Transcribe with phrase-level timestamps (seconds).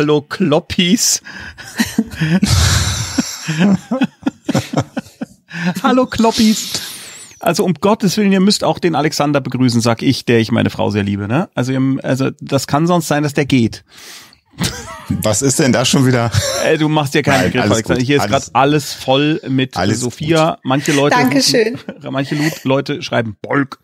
[0.00, 1.20] Hallo Kloppis.
[5.82, 6.80] Hallo Kloppis.
[7.38, 10.70] Also um Gottes Willen, ihr müsst auch den Alexander begrüßen, sag ich, der ich meine
[10.70, 11.28] Frau sehr liebe.
[11.28, 11.50] Ne?
[11.54, 13.84] Also, also das kann sonst sein, dass der geht.
[15.22, 16.30] Was ist denn da schon wieder?
[16.64, 18.02] Äh, du machst dir keinen Begriff, Alexander.
[18.02, 20.52] Hier ist gerade alles voll mit alles Sophia.
[20.52, 20.60] Gut.
[20.62, 21.78] Manche Leute, Dankeschön.
[22.10, 23.78] manche Leute schreiben Bolk.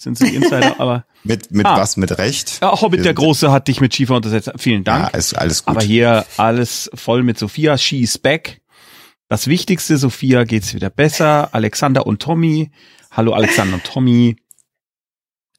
[0.00, 2.60] Sind sie Insider, aber mit mit ah, was mit Recht?
[2.62, 4.50] Ja, Hobbit der Große hat dich mit Schiefer untersetzt.
[4.56, 5.12] Vielen Dank.
[5.12, 5.76] Ja, ist alles gut.
[5.76, 7.76] Aber hier alles voll mit Sophia.
[7.76, 8.62] She is back.
[9.28, 11.50] Das Wichtigste, Sophia geht's wieder besser.
[11.52, 12.70] Alexander und Tommy.
[13.10, 14.36] Hallo Alexander und Tommy.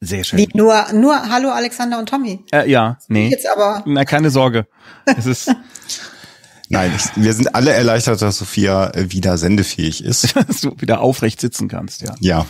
[0.00, 0.40] Sehr schön.
[0.40, 2.44] Wie, nur, nur Hallo Alexander und Tommy.
[2.50, 3.28] Äh, ja, nee.
[3.28, 3.84] Jetzt aber.
[3.86, 4.66] Na, keine Sorge.
[5.04, 5.54] Es ist.
[6.68, 10.34] Nein, ich, wir sind alle erleichtert, dass Sophia wieder sendefähig ist.
[10.48, 12.16] dass du wieder aufrecht sitzen kannst, ja.
[12.18, 12.46] Ja.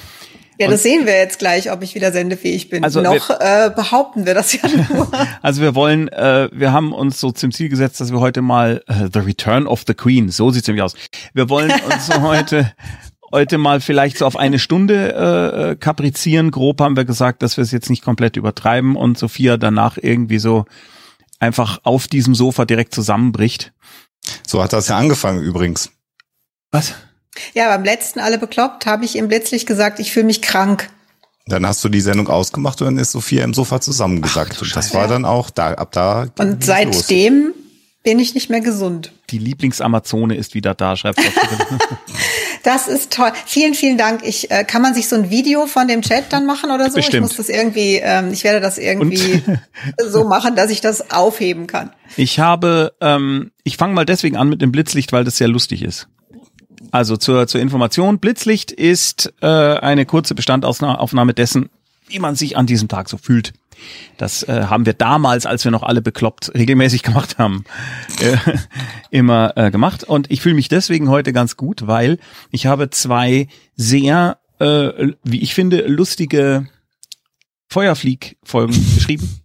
[0.58, 2.84] Ja, das sehen wir jetzt gleich, ob ich wieder sendefähig bin.
[2.84, 5.10] Also Noch wir, äh, behaupten wir das ja nur.
[5.40, 8.82] Also wir wollen, äh, wir haben uns so zum Ziel gesetzt, dass wir heute mal
[8.86, 10.94] äh, The Return of the Queen, so sieht's nämlich aus.
[11.32, 12.72] Wir wollen uns heute
[13.32, 16.50] heute mal vielleicht so auf eine Stunde äh, äh, kaprizieren.
[16.50, 20.38] Grob haben wir gesagt, dass wir es jetzt nicht komplett übertreiben und Sophia danach irgendwie
[20.38, 20.66] so
[21.40, 23.72] einfach auf diesem Sofa direkt zusammenbricht.
[24.46, 25.90] So hat das ja angefangen übrigens.
[26.70, 26.94] Was?
[27.54, 30.88] Ja, beim letzten alle bekloppt habe ich ihm letztlich gesagt, ich fühle mich krank.
[31.46, 34.62] Dann hast du die Sendung ausgemacht und dann ist Sophia im Sofa zusammengesackt.
[34.62, 36.26] und das war dann auch da, ab da.
[36.38, 37.54] Und seitdem los.
[38.04, 39.12] bin ich nicht mehr gesund.
[39.30, 41.20] Die Lieblingsamazone ist wieder da, schreibt
[42.62, 43.32] Das ist toll.
[43.44, 44.20] Vielen, vielen Dank.
[44.24, 46.96] Ich äh, kann man sich so ein Video von dem Chat dann machen oder so?
[46.96, 47.14] Bestimmt.
[47.14, 49.42] Ich muss das irgendwie, ähm, ich werde das irgendwie
[50.06, 51.90] so machen, dass ich das aufheben kann.
[52.16, 55.82] Ich habe, ähm, ich fange mal deswegen an mit dem Blitzlicht, weil das sehr lustig
[55.82, 56.06] ist.
[56.92, 61.70] Also zur, zur Information, Blitzlicht ist äh, eine kurze Bestandaufnahme dessen,
[62.06, 63.54] wie man sich an diesem Tag so fühlt.
[64.18, 67.64] Das äh, haben wir damals, als wir noch alle bekloppt regelmäßig gemacht haben,
[68.20, 68.36] äh,
[69.10, 70.04] immer äh, gemacht.
[70.04, 72.18] Und ich fühle mich deswegen heute ganz gut, weil
[72.50, 76.68] ich habe zwei sehr, äh, wie ich finde, lustige
[77.68, 79.41] Feuerflieg-Folgen geschrieben.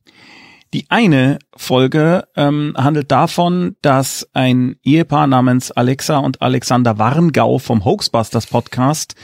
[0.74, 7.86] Die eine Folge ähm, handelt davon, dass ein Ehepaar namens Alexa und Alexander Warngau vom
[7.86, 9.16] Hoaxbusters Podcast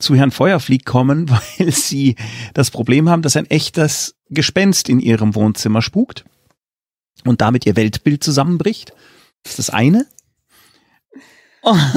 [0.00, 2.16] zu Herrn Feuerflieg kommen, weil sie
[2.54, 6.24] das Problem haben, dass ein echtes Gespenst in ihrem Wohnzimmer spukt
[7.24, 8.92] und damit ihr Weltbild zusammenbricht.
[9.44, 10.06] Das ist das eine.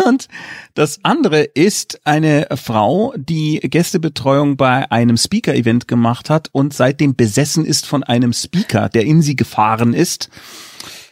[0.06, 0.28] Und
[0.74, 7.66] das andere ist eine Frau, die Gästebetreuung bei einem Speaker-Event gemacht hat und seitdem besessen
[7.66, 10.30] ist von einem Speaker, der in sie gefahren ist,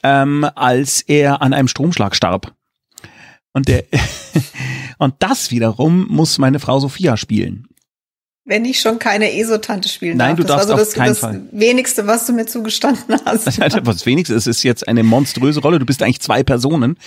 [0.03, 2.53] ähm, als er an einem Stromschlag starb.
[3.53, 3.83] Und der
[4.97, 7.67] und das wiederum muss meine Frau Sophia spielen.
[8.45, 10.37] Wenn ich schon keine ESO-Tante spielen Nein, darf.
[10.37, 11.41] du darfst das das, keinen das Fall.
[11.51, 13.45] Wenigste, was du mir zugestanden hast.
[13.45, 15.77] Das Wenigste, es ist jetzt eine monströse Rolle.
[15.77, 16.97] Du bist eigentlich zwei Personen.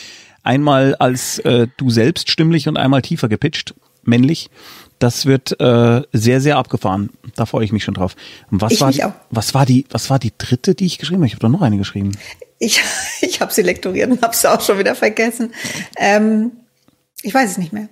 [0.43, 4.51] Einmal als äh, du selbst stimmlich und einmal tiefer gepitcht, männlich.
[4.99, 7.11] Das wird äh, sehr, sehr abgefahren.
[7.35, 8.15] Da freue ich mich schon drauf.
[8.51, 11.21] Und was ich war die, was war die, was war die dritte, die ich geschrieben
[11.21, 11.27] habe?
[11.27, 12.13] Ich habe doch noch eine geschrieben.
[12.59, 12.81] Ich,
[13.21, 15.53] ich habe sie lektoriert und habe sie auch schon wieder vergessen.
[15.97, 16.53] Ähm,
[17.23, 17.89] ich weiß es nicht mehr.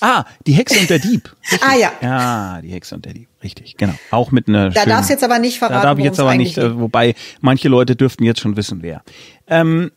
[0.00, 1.34] Ah, die Hexe und der Dieb.
[1.50, 1.62] Richtig.
[1.68, 1.92] Ah ja.
[2.02, 3.28] Ja, die Hexe und der Dieb.
[3.42, 3.94] Richtig, genau.
[4.10, 4.70] Auch mit einer.
[4.70, 5.80] Da darfst du jetzt aber nicht verraten.
[5.80, 9.02] Da darf ich jetzt aber nicht, äh, wobei manche Leute dürften jetzt schon wissen, wer.
[9.46, 9.90] Ähm,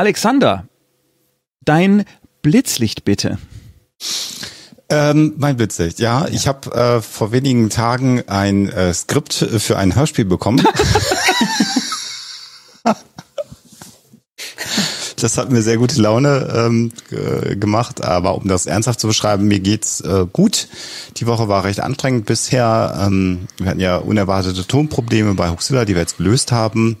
[0.00, 0.66] Alexander,
[1.62, 2.06] dein
[2.40, 3.36] Blitzlicht bitte.
[4.88, 6.26] Ähm, mein Blitzlicht, ja.
[6.28, 10.66] Ich habe äh, vor wenigen Tagen ein äh, Skript für ein Hörspiel bekommen.
[15.18, 16.92] das hat mir sehr gute Laune ähm,
[17.60, 18.02] gemacht.
[18.02, 20.68] Aber um das ernsthaft zu beschreiben, mir geht's äh, gut.
[21.18, 22.98] Die Woche war recht anstrengend bisher.
[23.06, 26.96] Ähm, wir hatten ja unerwartete Tonprobleme bei Huxilla, die wir jetzt gelöst haben.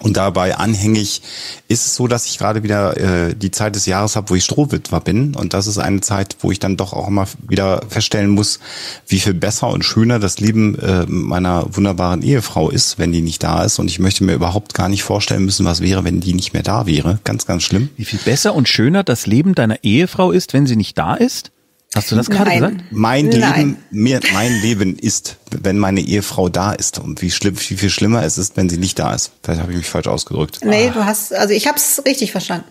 [0.00, 1.22] Und dabei anhängig
[1.68, 4.44] ist es so, dass ich gerade wieder äh, die Zeit des Jahres habe, wo ich
[4.44, 5.34] Strohwitwer bin.
[5.34, 8.58] Und das ist eine Zeit, wo ich dann doch auch immer wieder feststellen muss,
[9.06, 13.42] wie viel besser und schöner das Leben äh, meiner wunderbaren Ehefrau ist, wenn die nicht
[13.42, 13.78] da ist.
[13.78, 16.62] Und ich möchte mir überhaupt gar nicht vorstellen müssen, was wäre, wenn die nicht mehr
[16.62, 17.18] da wäre.
[17.24, 17.90] Ganz, ganz schlimm.
[17.96, 21.52] Wie viel besser und schöner das Leben deiner Ehefrau ist, wenn sie nicht da ist?
[21.96, 22.84] Hast du das gerade gesagt?
[22.90, 23.56] Mein Nein.
[23.56, 27.88] Leben, mir, mein Leben ist, wenn meine Ehefrau da ist und wie schlimm, wie viel
[27.88, 29.32] schlimmer es ist, wenn sie nicht da ist.
[29.42, 30.60] Vielleicht habe ich mich falsch ausgedrückt.
[30.62, 30.92] Nee, ah.
[30.92, 32.66] du hast, also ich habe es richtig verstanden.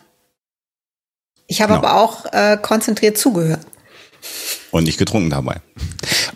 [1.48, 1.88] Ich habe genau.
[1.88, 3.66] aber auch äh, konzentriert zugehört.
[4.70, 5.62] Und nicht getrunken dabei.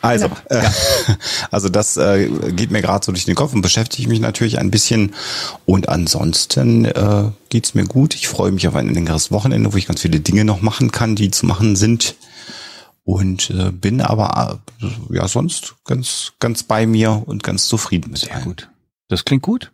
[0.01, 0.61] Also, ja.
[0.61, 0.69] äh,
[1.51, 4.71] also das äh, geht mir gerade so durch den Kopf und beschäftige mich natürlich ein
[4.71, 5.13] bisschen.
[5.65, 8.15] Und ansonsten äh, geht's mir gut.
[8.15, 11.15] Ich freue mich auf ein längeres Wochenende, wo ich ganz viele Dinge noch machen kann,
[11.15, 12.15] die zu machen sind
[13.09, 18.19] und äh, bin aber äh, ja sonst ganz ganz bei mir und ganz zufrieden mit
[18.19, 18.69] Sehr gut.
[19.07, 19.71] Das klingt gut.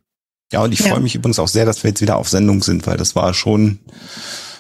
[0.54, 0.88] Ja, und ich ja.
[0.88, 3.34] freue mich übrigens auch sehr, dass wir jetzt wieder auf Sendung sind, weil das war
[3.34, 3.80] schon,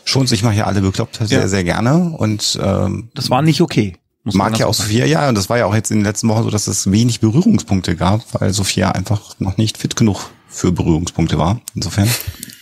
[0.04, 1.48] schon, ich mache ja alle bekloppt sehr, ja.
[1.48, 2.16] sehr gerne.
[2.18, 3.96] Und ähm, das war nicht okay.
[4.26, 6.44] Mag ja auch Sophia, ja, und das war ja auch jetzt in den letzten Wochen
[6.44, 11.38] so, dass es wenig Berührungspunkte gab, weil Sophia einfach noch nicht fit genug für Berührungspunkte
[11.38, 11.60] war.
[11.76, 12.10] Insofern.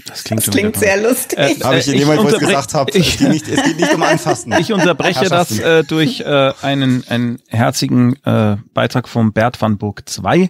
[0.05, 1.39] Das klingt, das klingt sehr lustig.
[1.39, 3.79] Äh, habe ich in dem Moment, wo ich gesagt habe, es, geht nicht, es geht
[3.79, 4.53] nicht um Anfassen.
[4.59, 10.03] Ich unterbreche das äh, durch äh, einen, einen herzigen äh, Beitrag vom Bert van Burg
[10.05, 10.49] 2.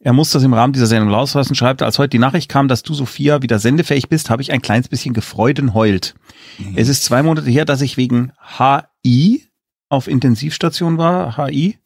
[0.00, 2.82] Er muss das im Rahmen dieser Sendung rauslassen, schreibt, als heute die Nachricht kam, dass
[2.82, 6.14] du, Sophia, wieder sendefähig bist, habe ich ein kleines bisschen gefreuden heult.
[6.58, 6.74] Mhm.
[6.76, 9.44] Es ist zwei Monate her, dass ich wegen HI
[9.88, 11.36] auf Intensivstation war.
[11.36, 11.78] HI?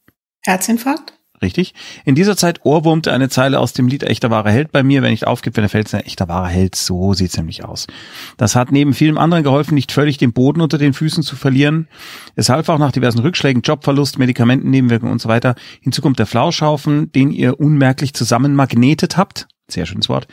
[0.42, 1.14] Herzinfarkt?
[1.42, 1.74] Richtig.
[2.04, 5.02] In dieser Zeit ohrwurmte eine Zeile aus dem Lied Echter wahrer Held bei mir.
[5.02, 6.76] Wenn nicht aufgibt, wenn er fällt, ist ein echter wahrer Held.
[6.76, 7.88] So sieht's nämlich aus.
[8.36, 11.88] Das hat neben vielem anderen geholfen, nicht völlig den Boden unter den Füßen zu verlieren.
[12.36, 15.56] Es half auch nach diversen Rückschlägen, Jobverlust, Medikamenten, Nebenwirkungen und so weiter.
[15.80, 20.28] Hinzu kommt der Flauschhaufen, den ihr unmerklich zusammenmagnetet habt sehr schönes Wort,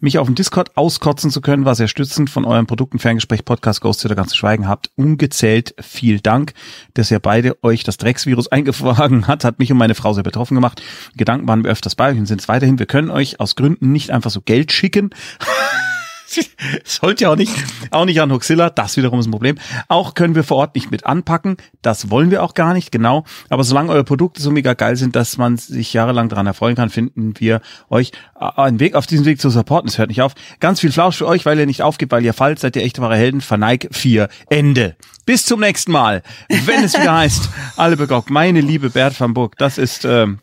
[0.00, 3.80] mich auf dem Discord auskotzen zu können, war sehr stützend von eurem Produkten Ferngespräch Podcast
[3.80, 4.90] Ghost oder ganz zu schweigen habt.
[4.96, 6.54] Ungezählt viel Dank,
[6.94, 10.54] dass ihr beide euch das Drecksvirus eingefangen hat, hat mich und meine Frau sehr betroffen
[10.54, 10.82] gemacht.
[11.16, 12.78] Gedanken waren wir öfters bei euch und sind es weiterhin.
[12.78, 15.10] Wir können euch aus Gründen nicht einfach so Geld schicken.
[16.84, 17.52] Sollte ja auch nicht,
[17.90, 19.56] auch nicht an Huxilla, das wiederum ist ein Problem.
[19.88, 23.24] Auch können wir vor Ort nicht mit anpacken, das wollen wir auch gar nicht, genau.
[23.48, 26.90] Aber solange eure Produkte so mega geil sind, dass man sich jahrelang daran erfreuen kann,
[26.90, 29.88] finden wir euch äh, einen Weg auf diesem Weg zu supporten.
[29.88, 30.34] Es hört nicht auf.
[30.60, 33.02] Ganz viel Flausch für euch, weil ihr nicht aufgebt, weil ihr fallt, seid ihr echte
[33.02, 33.40] wahre Helden.
[33.40, 34.28] Verneig 4.
[34.48, 34.96] Ende.
[35.26, 36.22] Bis zum nächsten Mal.
[36.48, 40.40] Wenn es wieder heißt, alle begockt, meine liebe Bert van Burg, das ist, ähm,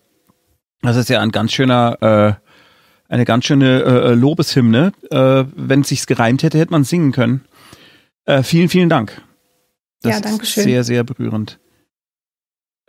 [0.81, 2.50] das ist ja ein ganz schöner, äh,
[3.11, 4.93] eine ganz schöne äh, äh, Lobeshymne.
[5.09, 7.41] Äh, Wenn es sich gereimt hätte, hätte man singen können.
[8.25, 9.21] Äh, vielen, vielen Dank.
[10.01, 10.61] Das ja, danke schön.
[10.61, 11.59] Ist sehr, sehr berührend.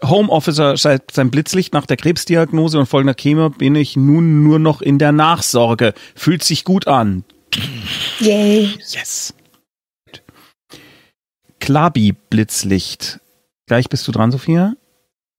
[0.02, 4.80] Homeofficer seit sein Blitzlicht nach der Krebsdiagnose und folgender Chemo bin ich nun nur noch
[4.80, 5.92] in der Nachsorge.
[6.14, 7.24] Fühlt sich gut an.
[8.20, 8.70] Yay.
[8.78, 9.34] Yes.
[11.60, 13.20] Klabi Blitzlicht.
[13.66, 14.74] Gleich bist du dran, Sophia.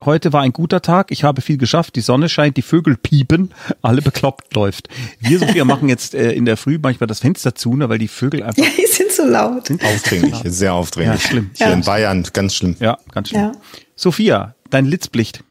[0.05, 3.53] Heute war ein guter Tag, ich habe viel geschafft, die Sonne scheint, die Vögel piepen,
[3.81, 4.89] alle bekloppt läuft.
[5.19, 8.09] Wir, Sophia, machen jetzt äh, in der Früh manchmal das Fenster zu, ne, weil die
[8.09, 8.61] Vögel einfach...
[8.61, 9.67] Ja, die sind so laut.
[9.67, 11.23] Sind aufdringlich, sehr aufdringlich.
[11.23, 11.51] Ja, schlimm.
[11.53, 11.73] Hier ja.
[11.73, 12.75] in Bayern, ganz schlimm.
[12.79, 13.41] Ja, ganz schlimm.
[13.41, 13.51] Ja.
[13.95, 15.44] Sophia, dein Litzblicht.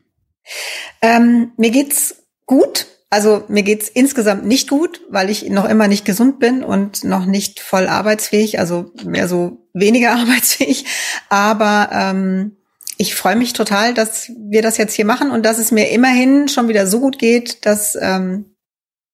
[1.00, 2.16] Ähm, mir geht's
[2.46, 2.86] gut.
[3.08, 7.26] Also mir geht's insgesamt nicht gut, weil ich noch immer nicht gesund bin und noch
[7.26, 10.86] nicht voll arbeitsfähig, also mehr so weniger arbeitsfähig.
[11.28, 12.56] Aber ähm,
[13.02, 16.46] ich freue mich total, dass wir das jetzt hier machen und dass es mir immerhin
[16.46, 18.54] schon wieder so gut geht, dass ähm,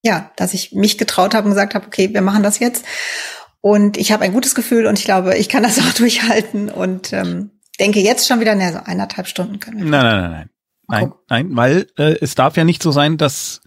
[0.05, 2.85] ja, dass ich mich getraut habe und gesagt habe, okay, wir machen das jetzt.
[3.61, 7.15] Und ich habe ein gutes Gefühl und ich glaube, ich kann das auch durchhalten und
[7.15, 7.51] ähm,
[7.81, 9.87] denke jetzt schon wieder, naja, so eineinhalb Stunden können wir.
[9.87, 10.51] Nein, nein, nein, nein.
[10.91, 13.61] Nein, nein, weil äh, es darf ja nicht so sein, dass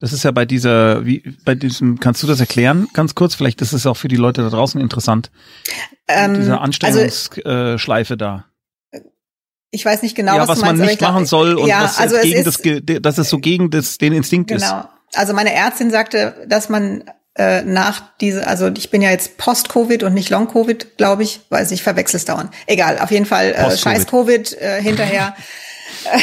[0.00, 3.34] das ist ja bei dieser, wie bei diesem, kannst du das erklären, ganz kurz?
[3.34, 5.30] Vielleicht ist es auch für die Leute da draußen interessant.
[6.08, 8.44] Ähm, diese Anstrengungsschleife also, da
[9.70, 11.82] ich weiß nicht genau, ja, was, was man meinst, nicht machen glaub, soll und ja,
[11.82, 14.64] was also gegen das, dass es so gegen das, den Instinkt genau.
[14.64, 14.70] ist.
[14.70, 14.88] Genau.
[15.14, 17.04] Also meine Ärztin sagte, dass man
[17.36, 21.70] äh, nach diese, also ich bin ja jetzt Post-Covid und nicht Long-Covid, glaube ich, weiß
[21.72, 22.50] ich, verwechsel es dauernd.
[22.66, 25.36] Egal, auf jeden Fall äh, Scheiß-Covid äh, hinterher,
[26.04, 26.18] äh,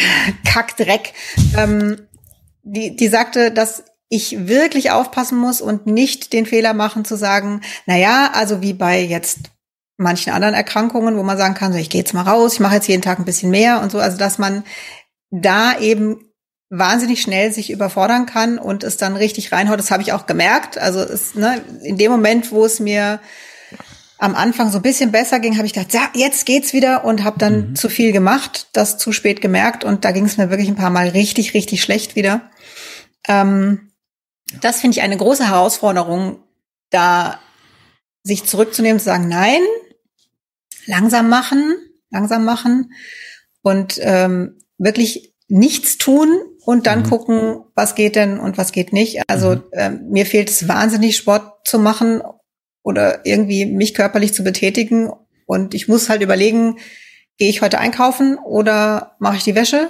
[0.50, 1.14] Kackdreck.
[1.58, 2.08] Ähm,
[2.64, 7.62] die, die sagte, dass ich wirklich aufpassen muss und nicht den Fehler machen zu sagen,
[7.86, 9.40] na ja, also wie bei jetzt
[9.98, 12.76] manchen anderen Erkrankungen, wo man sagen kann, so ich gehe jetzt mal raus, ich mache
[12.76, 14.64] jetzt jeden Tag ein bisschen mehr und so, also dass man
[15.30, 16.20] da eben
[16.70, 19.78] wahnsinnig schnell sich überfordern kann und es dann richtig reinhaut.
[19.78, 20.78] Das habe ich auch gemerkt.
[20.78, 23.20] Also es, ne, in dem Moment, wo es mir
[24.18, 27.24] am Anfang so ein bisschen besser ging, habe ich gedacht, ja, jetzt geht's wieder und
[27.24, 27.76] habe dann mhm.
[27.76, 30.90] zu viel gemacht, das zu spät gemerkt und da ging es mir wirklich ein paar
[30.90, 32.50] Mal richtig, richtig schlecht wieder.
[33.28, 33.92] Ähm,
[34.62, 36.40] das finde ich eine große Herausforderung,
[36.90, 37.40] da
[38.24, 39.62] sich zurückzunehmen, zu sagen, nein,
[40.86, 41.76] langsam machen,
[42.10, 42.94] langsam machen
[43.62, 46.30] und ähm, wirklich nichts tun
[46.66, 47.10] und dann mhm.
[47.10, 49.22] gucken, was geht denn und was geht nicht.
[49.30, 49.64] Also mhm.
[49.74, 52.22] ähm, mir fehlt es wahnsinnig, Sport zu machen
[52.84, 55.12] oder irgendwie mich körperlich zu betätigen.
[55.46, 56.78] Und ich muss halt überlegen,
[57.38, 59.90] gehe ich heute einkaufen oder mache ich die Wäsche?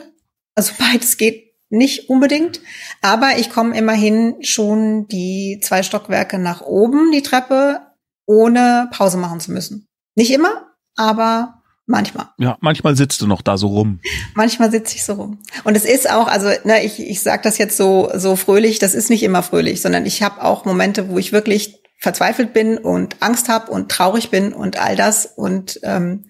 [0.55, 2.61] Also beides geht nicht unbedingt,
[3.01, 7.81] aber ich komme immerhin schon die zwei Stockwerke nach oben, die Treppe,
[8.27, 9.87] ohne Pause machen zu müssen.
[10.15, 12.27] Nicht immer, aber manchmal.
[12.37, 13.99] Ja, manchmal sitzt du noch da so rum.
[14.35, 15.39] Manchmal sitze ich so rum.
[15.63, 18.93] Und es ist auch, also ne, ich, ich sage das jetzt so, so fröhlich, das
[18.93, 23.21] ist nicht immer fröhlich, sondern ich habe auch Momente, wo ich wirklich verzweifelt bin und
[23.21, 25.25] Angst habe und traurig bin und all das.
[25.25, 26.25] Und ähm,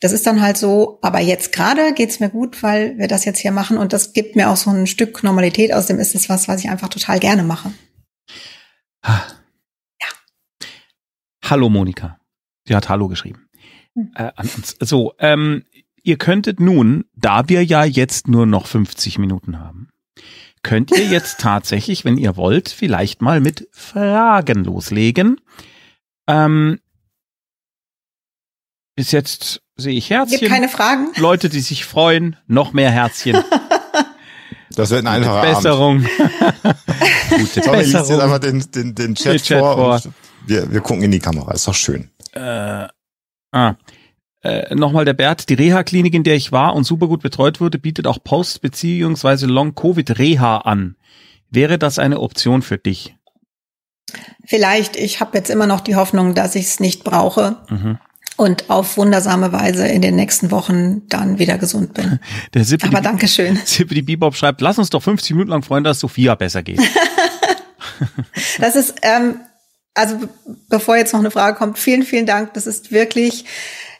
[0.00, 3.38] das ist dann halt so, aber jetzt gerade geht's mir gut, weil wir das jetzt
[3.38, 5.72] hier machen und das gibt mir auch so ein Stück Normalität.
[5.72, 7.72] Außerdem ist es was, was ich einfach total gerne mache.
[10.00, 10.08] Ja.
[11.44, 12.18] Hallo Monika.
[12.66, 13.45] Sie hat Hallo geschrieben.
[14.14, 14.76] Äh, an uns.
[14.80, 15.64] So, ähm,
[16.02, 19.88] ihr könntet nun, da wir ja jetzt nur noch 50 Minuten haben,
[20.62, 25.40] könnt ihr jetzt tatsächlich, wenn ihr wollt, vielleicht mal mit Fragen loslegen.
[26.26, 26.78] Ähm,
[28.94, 30.40] bis jetzt sehe ich Herzchen.
[30.40, 31.12] Gibt keine Fragen.
[31.16, 33.42] Leute, die sich freuen, noch mehr Herzchen.
[34.74, 36.00] Das wird ein einfacher Besserung.
[37.30, 40.00] Gute Tommy liest jetzt einfach den, den, den Chat, den Chat vor.
[40.00, 40.12] vor.
[40.44, 42.10] wir, wir gucken in die Kamera, ist doch schön.
[42.32, 42.86] Äh,
[43.52, 43.74] ah.
[44.42, 47.78] Äh, Nochmal der Bert, die Reha-Klinik, in der ich war und super gut betreut wurde,
[47.78, 49.46] bietet auch Post- bzw.
[49.46, 50.96] Long-Covid-Reha an.
[51.50, 53.16] Wäre das eine Option für dich?
[54.44, 54.96] Vielleicht.
[54.96, 57.56] Ich habe jetzt immer noch die Hoffnung, dass ich es nicht brauche.
[57.70, 57.98] Mhm
[58.36, 62.20] und auf wundersame Weise in den nächsten Wochen dann wieder gesund bin.
[62.54, 63.56] Der Sippe Aber danke schön.
[63.64, 66.80] Sippe die Bebop schreibt, lass uns doch 50 Minuten lang freuen, dass Sophia besser geht.
[68.58, 69.40] das ist, ähm,
[69.96, 70.18] also
[70.68, 72.54] bevor jetzt noch eine Frage kommt, vielen, vielen Dank.
[72.54, 73.46] Das ist wirklich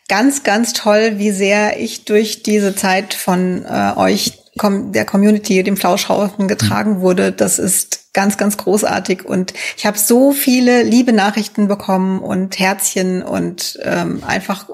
[0.08, 5.76] ganz, ganz toll, wie sehr ich durch diese Zeit von äh, euch, der Community, dem
[5.76, 7.32] Flauschhaufen getragen wurde.
[7.32, 9.24] Das ist ganz, ganz großartig.
[9.24, 14.66] Und ich habe so viele liebe Nachrichten bekommen und Herzchen und ähm, einfach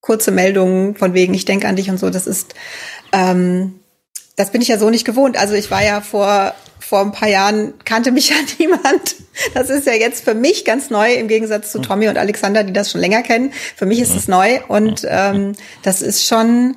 [0.00, 2.10] kurze Meldungen von wegen, ich denke an dich und so.
[2.10, 2.54] Das ist,
[3.12, 3.80] ähm,
[4.36, 5.38] das bin ich ja so nicht gewohnt.
[5.38, 6.54] Also ich war ja vor
[6.88, 9.16] vor ein paar Jahren kannte mich ja niemand.
[9.54, 12.72] Das ist ja jetzt für mich ganz neu im Gegensatz zu Tommy und Alexander, die
[12.72, 13.52] das schon länger kennen.
[13.74, 16.76] Für mich ist es neu und ähm, das ist schon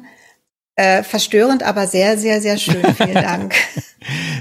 [0.76, 2.84] äh, verstörend, aber sehr, sehr, sehr schön.
[2.96, 3.54] Vielen Dank.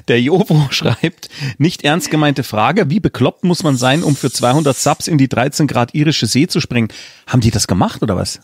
[0.09, 4.75] Der Jovo schreibt, nicht ernst gemeinte Frage, wie bekloppt muss man sein, um für 200
[4.75, 6.89] Subs in die 13 Grad irische See zu springen?
[7.27, 8.41] Haben die das gemacht oder was?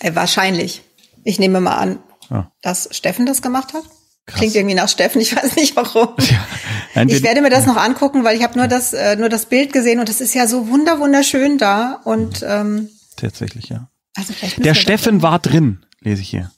[0.00, 0.82] Äh, wahrscheinlich.
[1.22, 1.98] Ich nehme mal an,
[2.30, 2.50] ah.
[2.62, 3.84] dass Steffen das gemacht hat.
[4.26, 4.38] Krass.
[4.38, 6.08] Klingt irgendwie nach Steffen, ich weiß nicht warum.
[6.92, 9.46] Ja, ich werde mir das noch angucken, weil ich habe nur das äh, nur das
[9.46, 13.88] Bild gesehen und es ist ja so wunder wunderschön da und ähm, tatsächlich ja.
[14.16, 16.50] Also Der Steffen war drin, lese ich hier.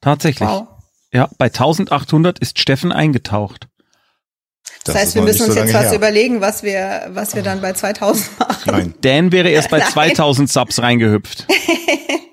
[0.00, 0.48] Tatsächlich.
[0.48, 0.66] Wow.
[1.12, 3.68] Ja, bei 1800 ist Steffen eingetaucht.
[4.84, 5.94] Das, das heißt, wir müssen uns so jetzt was her.
[5.94, 8.62] überlegen, was wir, was wir dann bei 2000 machen.
[8.66, 8.94] Nein.
[9.00, 11.46] Dan wäre erst bei 2000 Subs reingehüpft.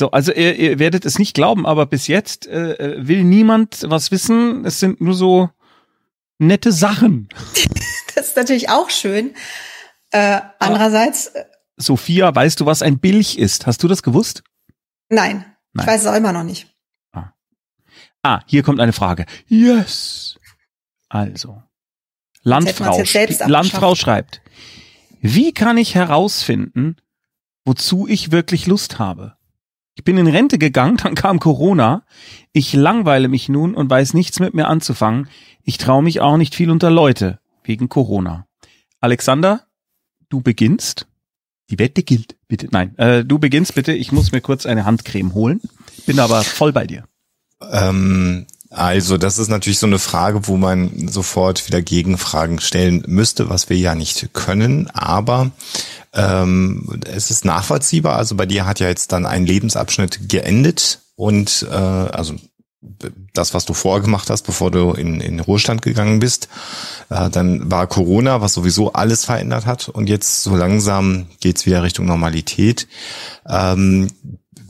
[0.00, 3.84] so, also ihr, ihr werdet es nicht glauben, aber bis jetzt äh, äh will niemand
[3.86, 4.64] was wissen.
[4.64, 5.50] Es sind nur so
[6.38, 7.28] nette Sachen.
[8.14, 9.34] das ist natürlich auch schön.
[10.10, 11.26] Äh, andererseits.
[11.26, 11.44] Äh,
[11.76, 13.66] Sophia, weißt du, was ein Bilch ist?
[13.66, 14.42] Hast du das gewusst?
[15.10, 15.44] Nein.
[15.74, 15.84] Nein.
[15.84, 16.74] Ich weiß es auch immer noch nicht.
[17.12, 17.34] Ah.
[18.22, 19.26] ah, hier kommt eine Frage.
[19.48, 20.38] Yes.
[21.10, 21.62] Also.
[22.42, 23.02] Landfrau,
[23.46, 24.40] Landfrau schreibt,
[25.20, 26.96] wie kann ich herausfinden,
[27.66, 29.36] wozu ich wirklich Lust habe?
[29.94, 32.04] Ich bin in Rente gegangen, dann kam Corona.
[32.52, 35.28] Ich langweile mich nun und weiß nichts mit mir anzufangen.
[35.64, 38.46] Ich traue mich auch nicht viel unter Leute wegen Corona.
[39.00, 39.66] Alexander,
[40.28, 41.06] du beginnst.
[41.70, 42.36] Die Wette gilt.
[42.48, 43.92] Bitte, nein, äh, du beginnst bitte.
[43.92, 45.60] Ich muss mir kurz eine Handcreme holen.
[46.06, 47.04] Bin aber voll bei dir.
[47.70, 53.50] Ähm, also das ist natürlich so eine Frage, wo man sofort wieder Gegenfragen stellen müsste,
[53.50, 54.88] was wir ja nicht können.
[54.90, 55.50] Aber
[56.14, 58.16] ähm, es ist nachvollziehbar.
[58.16, 62.34] Also bei dir hat ja jetzt dann ein Lebensabschnitt geendet und äh, also
[63.34, 66.48] das, was du vorgemacht hast, bevor du in, in Ruhestand gegangen bist.
[67.10, 69.88] Äh, dann war Corona, was sowieso alles verändert hat.
[69.88, 72.88] Und jetzt so langsam geht's wieder Richtung Normalität.
[73.46, 74.08] Ähm,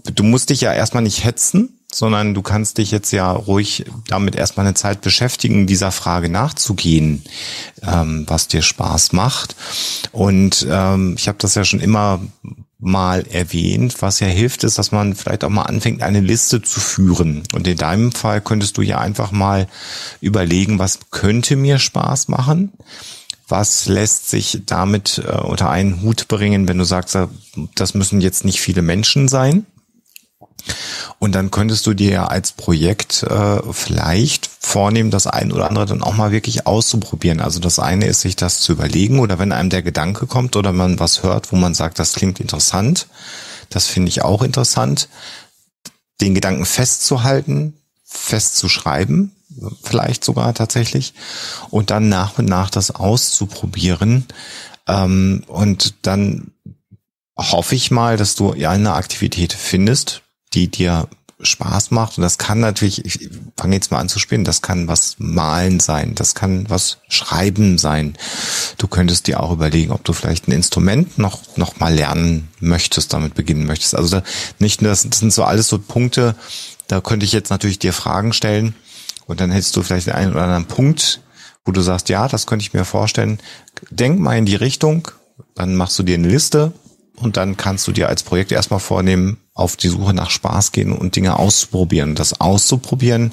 [0.05, 4.37] du musst dich ja erstmal nicht hetzen, sondern du kannst dich jetzt ja ruhig damit
[4.37, 7.23] erstmal eine Zeit beschäftigen, dieser Frage nachzugehen,
[7.83, 9.57] ähm, was dir Spaß macht.
[10.13, 12.21] Und ähm, ich habe das ja schon immer
[12.81, 13.97] mal erwähnt.
[14.01, 17.43] Was ja hilft, ist, dass man vielleicht auch mal anfängt, eine Liste zu führen.
[17.55, 19.69] Und in deinem Fall könntest du ja einfach mal
[20.21, 22.73] überlegen, was könnte mir Spaß machen?
[23.49, 27.27] Was lässt sich damit äh, unter einen Hut bringen, wenn du sagst, äh,
[27.75, 29.67] das müssen jetzt nicht viele Menschen sein?
[31.19, 35.87] Und dann könntest du dir ja als Projekt äh, vielleicht vornehmen, das ein oder andere
[35.87, 37.41] dann auch mal wirklich auszuprobieren.
[37.41, 40.73] Also das eine ist, sich das zu überlegen oder wenn einem der Gedanke kommt oder
[40.73, 43.09] man was hört, wo man sagt, das klingt interessant,
[43.69, 45.09] das finde ich auch interessant,
[46.21, 47.75] den Gedanken festzuhalten,
[48.05, 49.33] festzuschreiben,
[49.83, 51.15] vielleicht sogar tatsächlich,
[51.71, 54.27] und dann nach und nach das auszuprobieren.
[54.87, 56.53] Ähm, und dann
[57.37, 60.23] hoffe ich mal, dass du eine Aktivität findest,
[60.55, 61.09] die dir
[61.43, 62.19] Spaß macht.
[62.19, 65.81] Und das kann natürlich, ich fange jetzt mal an zu spielen, das kann was malen
[65.81, 68.17] sein, das kann was schreiben sein.
[68.79, 73.13] Du könntest dir auch überlegen, ob du vielleicht ein Instrument noch, noch mal lernen möchtest,
[73.13, 73.95] damit beginnen möchtest.
[73.95, 74.23] Also da,
[74.59, 76.35] nicht nur, das sind so alles so Punkte,
[76.89, 78.75] da könnte ich jetzt natürlich dir Fragen stellen
[79.27, 81.21] und dann hättest du vielleicht den einen oder anderen Punkt,
[81.65, 83.39] wo du sagst, ja, das könnte ich mir vorstellen.
[83.91, 85.09] Denk mal in die Richtung,
[85.55, 86.73] dann machst du dir eine Liste
[87.21, 90.93] und dann kannst du dir als Projekt erstmal vornehmen, auf die Suche nach Spaß gehen
[90.93, 92.15] und Dinge auszuprobieren.
[92.15, 93.33] Das auszuprobieren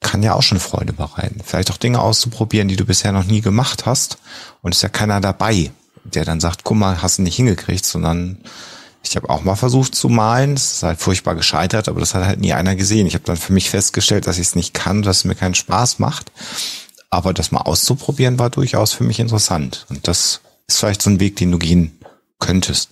[0.00, 1.40] kann ja auch schon Freude bereiten.
[1.44, 4.18] Vielleicht auch Dinge auszuprobieren, die du bisher noch nie gemacht hast.
[4.62, 5.72] Und ist ja keiner dabei,
[6.04, 8.38] der dann sagt, guck mal, hast du nicht hingekriegt, sondern
[9.02, 10.54] ich habe auch mal versucht zu malen.
[10.54, 13.06] Das ist halt furchtbar gescheitert, aber das hat halt nie einer gesehen.
[13.06, 15.54] Ich habe dann für mich festgestellt, dass ich es nicht kann, dass es mir keinen
[15.54, 16.30] Spaß macht.
[17.10, 19.86] Aber das mal auszuprobieren war durchaus für mich interessant.
[19.88, 21.98] Und das ist vielleicht so ein Weg, den du gehen
[22.38, 22.90] könntest.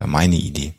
[0.00, 0.74] Ja, meine Idee.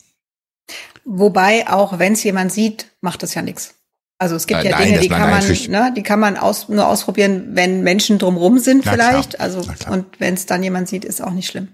[1.05, 3.75] Wobei, auch wenn es jemand sieht, macht das ja nichts.
[4.17, 6.69] Also es gibt äh, ja nein, Dinge, die kann man, ne, die kann man aus,
[6.69, 9.31] nur ausprobieren, wenn Menschen drumrum sind Na vielleicht.
[9.31, 9.41] Klar.
[9.41, 11.69] Also und wenn es dann jemand sieht, ist auch nicht schlimm.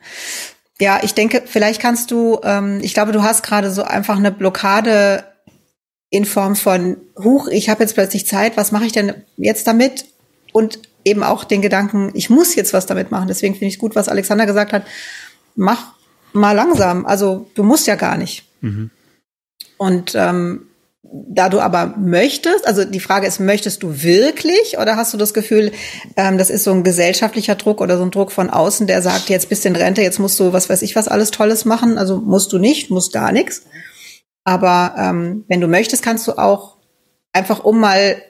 [0.82, 4.32] Ja, ich denke, vielleicht kannst du, ähm, ich glaube, du hast gerade so einfach eine
[4.32, 5.26] Blockade
[6.10, 10.06] in Form von, huch, ich habe jetzt plötzlich Zeit, was mache ich denn jetzt damit?
[10.54, 13.28] Und eben auch den Gedanken, ich muss jetzt was damit machen.
[13.28, 14.86] Deswegen finde ich es gut, was Alexander gesagt hat.
[15.56, 15.94] Mach
[16.34, 17.06] mal langsam.
[17.06, 18.46] Also du musst ja gar nicht.
[18.62, 18.92] Mhm.
[19.78, 20.68] Und ähm,
[21.02, 25.34] da du aber möchtest, also die Frage ist, möchtest du wirklich oder hast du das
[25.34, 25.72] Gefühl,
[26.18, 29.30] ähm, das ist so ein gesellschaftlicher Druck oder so ein Druck von außen, der sagt,
[29.30, 31.98] jetzt bist du in Rente, jetzt musst du was weiß ich was alles Tolles machen.
[31.98, 33.64] Also musst du nicht, musst gar nichts.
[34.44, 36.78] Aber ähm, wenn du möchtest, kannst du auch
[37.34, 38.22] einfach, um mal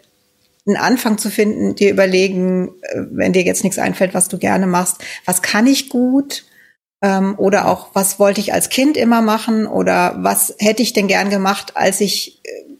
[0.68, 4.68] einen Anfang zu finden, dir überlegen, äh, wenn dir jetzt nichts einfällt, was du gerne
[4.68, 6.46] machst, was kann ich gut?
[7.02, 9.68] Ähm, oder auch, was wollte ich als Kind immer machen?
[9.68, 12.78] Oder was hätte ich denn gern gemacht, als ich äh,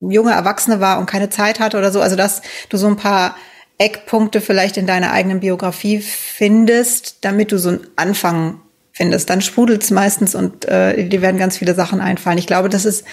[0.00, 2.00] junge Erwachsene war und keine Zeit hatte oder so?
[2.00, 3.36] Also, dass du so ein paar
[3.78, 8.60] Eckpunkte vielleicht in deiner eigenen Biografie findest, damit du so einen Anfang
[8.92, 9.28] findest.
[9.30, 12.38] Dann sprudelt's meistens und äh, dir werden ganz viele Sachen einfallen.
[12.38, 13.04] Ich glaube, das ist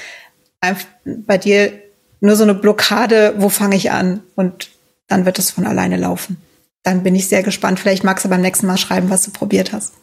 [1.06, 1.74] bei dir
[2.20, 4.22] nur so eine Blockade, wo fange ich an?
[4.36, 4.70] Und
[5.08, 6.38] dann wird es von alleine laufen.
[6.84, 7.80] Dann bin ich sehr gespannt.
[7.80, 9.94] Vielleicht magst du beim nächsten Mal schreiben, was du probiert hast.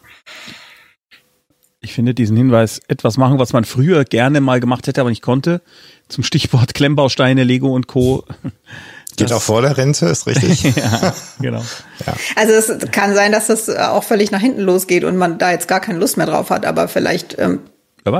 [1.81, 5.23] Ich finde diesen Hinweis, etwas machen, was man früher gerne mal gemacht hätte, aber nicht
[5.23, 5.63] konnte.
[6.09, 8.25] Zum Stichwort Klemmbausteine, Lego und Co.
[9.17, 10.63] Geht auch vor der Rente, ist richtig.
[10.77, 11.65] ja, genau.
[12.07, 12.15] Ja.
[12.37, 15.67] Also es kann sein, dass das auch völlig nach hinten losgeht und man da jetzt
[15.67, 17.61] gar keine Lust mehr drauf hat, aber vielleicht ähm,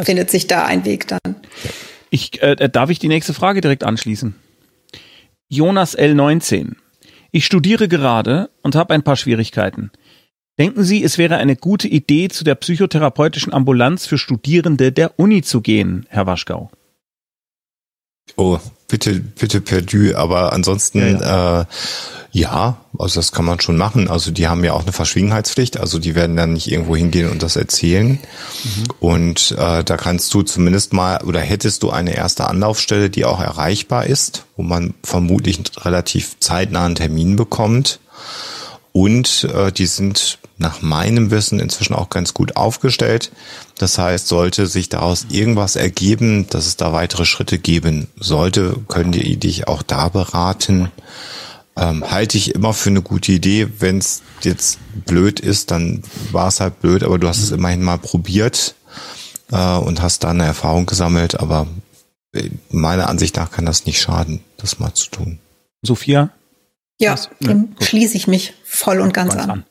[0.03, 1.37] findet sich da ein Weg dann.
[2.11, 4.35] Ich, äh, darf ich die nächste Frage direkt anschließen?
[5.49, 6.73] Jonas L19.
[7.31, 9.93] Ich studiere gerade und habe ein paar Schwierigkeiten.
[10.59, 15.43] Denken Sie, es wäre eine gute Idee, zu der psychotherapeutischen Ambulanz für Studierende der Uni
[15.43, 16.71] zu gehen, Herr Waschgau?
[18.37, 21.61] Oh, bitte, bitte perdu, aber ansonsten, ja, ja.
[21.61, 21.65] Äh,
[22.31, 24.09] ja, also das kann man schon machen.
[24.09, 27.43] Also die haben ja auch eine Verschwiegenheitspflicht, also die werden dann nicht irgendwo hingehen und
[27.43, 28.11] das erzählen.
[28.11, 28.85] Mhm.
[29.01, 33.41] Und äh, da kannst du zumindest mal oder hättest du eine erste Anlaufstelle, die auch
[33.41, 38.01] erreichbar ist, wo man vermutlich relativ zeitnah einen Termin bekommt.
[38.99, 43.31] Und äh, die sind nach meinem Wissen inzwischen auch ganz gut aufgestellt.
[43.79, 49.13] Das heißt, sollte sich daraus irgendwas ergeben, dass es da weitere Schritte geben sollte, können
[49.13, 50.91] die dich auch da beraten.
[51.77, 53.69] Ähm, halte ich immer für eine gute Idee.
[53.79, 57.85] Wenn es jetzt blöd ist, dann war es halt blöd, aber du hast es immerhin
[57.85, 58.75] mal probiert
[59.53, 61.39] äh, und hast da eine Erfahrung gesammelt.
[61.39, 61.69] Aber
[62.33, 65.39] äh, meiner Ansicht nach kann das nicht schaden, das mal zu tun.
[65.83, 66.31] Sophia?
[67.01, 69.51] Ja, dem ja, schließe ich mich voll und ganz, ganz an.
[69.51, 69.65] an.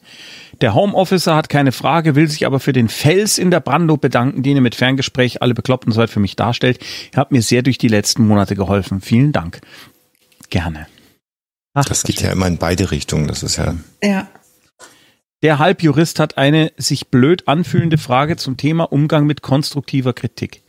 [0.62, 4.42] Der Homeofficer hat keine Frage, will sich aber für den Fels in der Brando bedanken,
[4.42, 6.80] den ihr mit Ferngespräch alle Bekloppten soweit für mich darstellt.
[7.14, 9.02] Ihr habt mir sehr durch die letzten Monate geholfen.
[9.02, 9.62] Vielen Dank.
[10.50, 10.88] Gerne.
[11.74, 13.28] Ach, das geht ja immer in beide Richtungen.
[13.28, 13.76] Das ist ja.
[14.02, 14.28] Ja.
[15.44, 20.64] Der Halbjurist hat eine sich blöd anfühlende Frage zum Thema Umgang mit konstruktiver Kritik.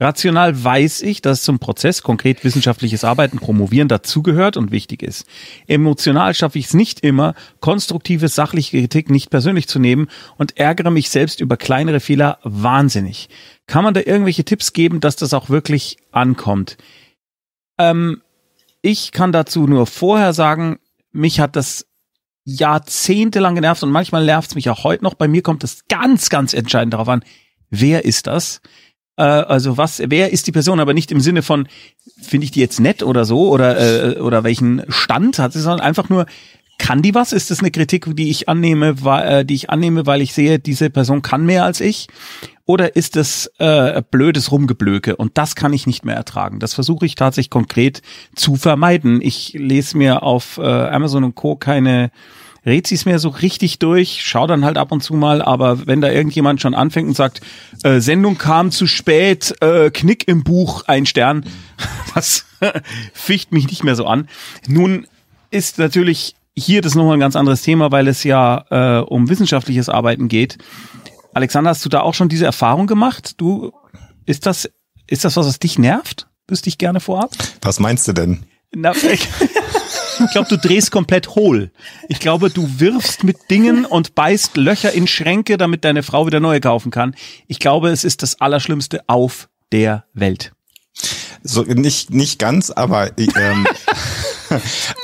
[0.00, 5.26] Rational weiß ich, dass zum Prozess konkret wissenschaftliches Arbeiten promovieren dazugehört und wichtig ist.
[5.66, 10.90] Emotional schaffe ich es nicht immer, konstruktive sachliche Kritik nicht persönlich zu nehmen und ärgere
[10.90, 13.28] mich selbst über kleinere Fehler wahnsinnig.
[13.66, 16.76] Kann man da irgendwelche Tipps geben, dass das auch wirklich ankommt?
[17.76, 18.22] Ähm,
[18.82, 20.78] ich kann dazu nur vorher sagen,
[21.10, 21.86] mich hat das
[22.44, 25.14] jahrzehntelang genervt und manchmal nervt es mich auch heute noch.
[25.14, 27.24] Bei mir kommt es ganz, ganz entscheidend darauf an,
[27.68, 28.60] wer ist das?
[29.18, 31.68] Äh, also was, wer ist die Person, aber nicht im Sinne von,
[32.22, 35.80] finde ich die jetzt nett oder so oder, äh, oder welchen Stand hat sie, sondern
[35.80, 36.26] einfach nur,
[36.78, 37.32] kann die was?
[37.32, 40.60] Ist das eine Kritik, die ich annehme, weil, äh, die ich annehme, weil ich sehe,
[40.60, 42.06] diese Person kann mehr als ich?
[42.66, 45.16] Oder ist das äh, blödes Rumgeblöke?
[45.16, 46.60] Und das kann ich nicht mehr ertragen.
[46.60, 48.02] Das versuche ich tatsächlich konkret
[48.36, 49.20] zu vermeiden.
[49.22, 51.56] Ich lese mir auf äh, Amazon und Co.
[51.56, 52.10] keine
[52.66, 55.86] red sie es mir so richtig durch, schau dann halt ab und zu mal, aber
[55.86, 57.40] wenn da irgendjemand schon anfängt und sagt,
[57.82, 61.44] äh, Sendung kam zu spät, äh, Knick im Buch, ein Stern,
[62.14, 62.46] das
[63.12, 64.28] ficht mich nicht mehr so an.
[64.66, 65.06] Nun
[65.50, 69.88] ist natürlich hier das nochmal ein ganz anderes Thema, weil es ja äh, um wissenschaftliches
[69.88, 70.58] Arbeiten geht.
[71.34, 73.34] Alexander, hast du da auch schon diese Erfahrung gemacht?
[73.40, 73.72] Du,
[74.26, 74.68] ist das,
[75.06, 76.26] ist das was, was dich nervt?
[76.48, 77.30] Wüsste ich gerne vorab?
[77.62, 78.44] Was meinst du denn?
[78.74, 78.92] Na,
[80.24, 81.70] ich glaube, du drehst komplett hohl.
[82.08, 86.40] Ich glaube, du wirfst mit Dingen und beißt Löcher in Schränke, damit deine Frau wieder
[86.40, 87.14] neue kaufen kann.
[87.46, 90.52] Ich glaube, es ist das Allerschlimmste auf der Welt.
[91.42, 93.66] So nicht nicht ganz, aber ähm,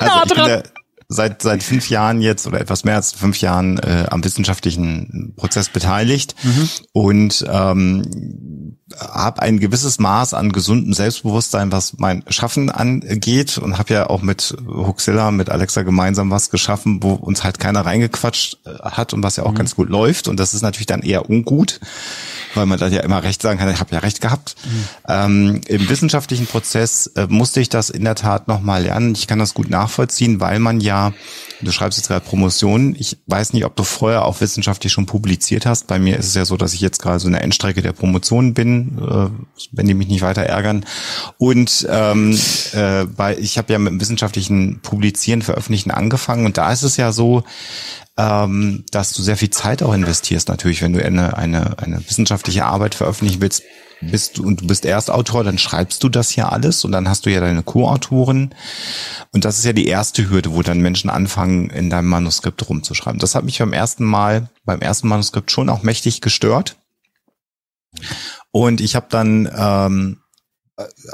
[0.00, 0.62] also ich bin der,
[1.08, 5.68] seit seit fünf Jahren jetzt oder etwas mehr als fünf Jahren äh, am wissenschaftlichen Prozess
[5.68, 6.68] beteiligt mhm.
[6.92, 13.94] und ähm, habe ein gewisses Maß an gesundem Selbstbewusstsein, was mein Schaffen angeht und habe
[13.94, 18.78] ja auch mit Huxilla, mit Alexa gemeinsam was geschaffen, wo uns halt keiner reingequatscht äh,
[18.82, 19.56] hat und was ja auch mhm.
[19.56, 21.80] ganz gut läuft und das ist natürlich dann eher ungut
[22.54, 24.56] weil man dann ja immer recht sagen kann, ich habe ja recht gehabt.
[24.64, 24.84] Mhm.
[25.08, 29.14] Ähm, Im wissenschaftlichen Prozess äh, musste ich das in der Tat nochmal lernen.
[29.14, 31.12] Ich kann das gut nachvollziehen, weil man ja,
[31.60, 35.66] du schreibst jetzt gerade Promotion, ich weiß nicht, ob du vorher auch wissenschaftlich schon publiziert
[35.66, 35.86] hast.
[35.86, 37.92] Bei mir ist es ja so, dass ich jetzt gerade so in der Endstrecke der
[37.92, 39.30] Promotion bin, äh,
[39.72, 40.84] wenn die mich nicht weiter ärgern.
[41.38, 42.38] Und ähm,
[42.72, 46.96] äh, bei, ich habe ja mit dem wissenschaftlichen Publizieren, Veröffentlichen angefangen und da ist es
[46.96, 47.44] ja so,
[48.16, 52.64] ähm, dass du sehr viel Zeit auch investierst natürlich, wenn du eine, eine, eine wissenschaftliche
[52.64, 53.62] Arbeit veröffentlichen willst,
[54.00, 57.26] bist du und du bist Erstautor, dann schreibst du das ja alles und dann hast
[57.26, 58.54] du ja deine Co-Autoren
[59.32, 63.18] und das ist ja die erste Hürde, wo dann Menschen anfangen, in deinem Manuskript rumzuschreiben.
[63.18, 66.76] Das hat mich beim ersten Mal, beim ersten Manuskript schon auch mächtig gestört
[68.54, 70.20] und ich habe dann ähm,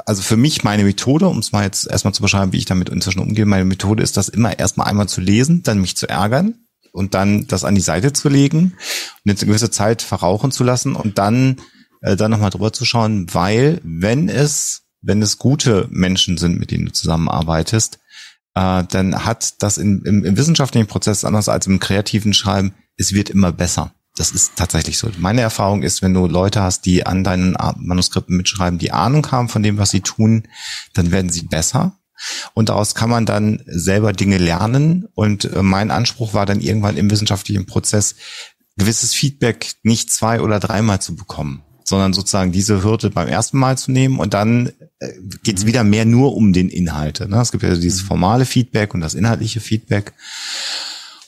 [0.05, 2.89] also für mich meine Methode, um es mal jetzt erstmal zu beschreiben, wie ich damit
[2.89, 6.61] inzwischen umgehe, meine Methode ist das immer erstmal einmal zu lesen, dann mich zu ärgern,
[6.91, 10.63] und dann das an die Seite zu legen und jetzt eine gewisse Zeit verrauchen zu
[10.63, 11.57] lassen und dann
[12.01, 16.71] äh, dann nochmal drüber zu schauen, weil wenn es, wenn es gute Menschen sind, mit
[16.71, 17.99] denen du zusammenarbeitest,
[18.55, 23.13] äh, dann hat das in, im, im wissenschaftlichen Prozess anders als im kreativen Schreiben, es
[23.13, 23.93] wird immer besser.
[24.17, 25.09] Das ist tatsächlich so.
[25.17, 29.47] Meine Erfahrung ist, wenn du Leute hast, die an deinen Manuskripten mitschreiben, die Ahnung haben
[29.47, 30.47] von dem, was sie tun,
[30.93, 31.97] dann werden sie besser.
[32.53, 35.07] Und daraus kann man dann selber Dinge lernen.
[35.15, 38.15] Und äh, mein Anspruch war dann irgendwann im wissenschaftlichen Prozess,
[38.77, 43.77] gewisses Feedback nicht zwei oder dreimal zu bekommen, sondern sozusagen diese Hürde beim ersten Mal
[43.77, 45.09] zu nehmen und dann äh,
[45.43, 47.19] geht es wieder mehr nur um den Inhalt.
[47.27, 47.39] Ne?
[47.39, 48.07] Es gibt ja dieses mhm.
[48.07, 50.13] formale Feedback und das inhaltliche Feedback.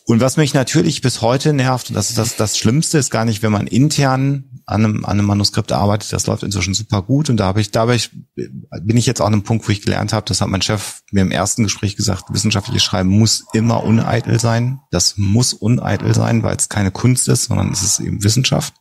[0.06, 3.24] Und was mich natürlich bis heute nervt, und das ist das, das Schlimmste, ist gar
[3.24, 6.12] nicht, wenn man intern an einem, an einem Manuskript arbeitet.
[6.12, 7.30] Das läuft inzwischen super gut.
[7.30, 7.98] Und da habe ich, dabei
[8.36, 11.02] bin ich jetzt auch an einem Punkt, wo ich gelernt habe, das hat mein Chef
[11.12, 14.80] mir im ersten Gespräch gesagt, wissenschaftliches Schreiben muss immer uneitel sein.
[14.92, 18.74] Das muss uneitel sein, weil es keine Kunst ist, sondern es ist eben Wissenschaft.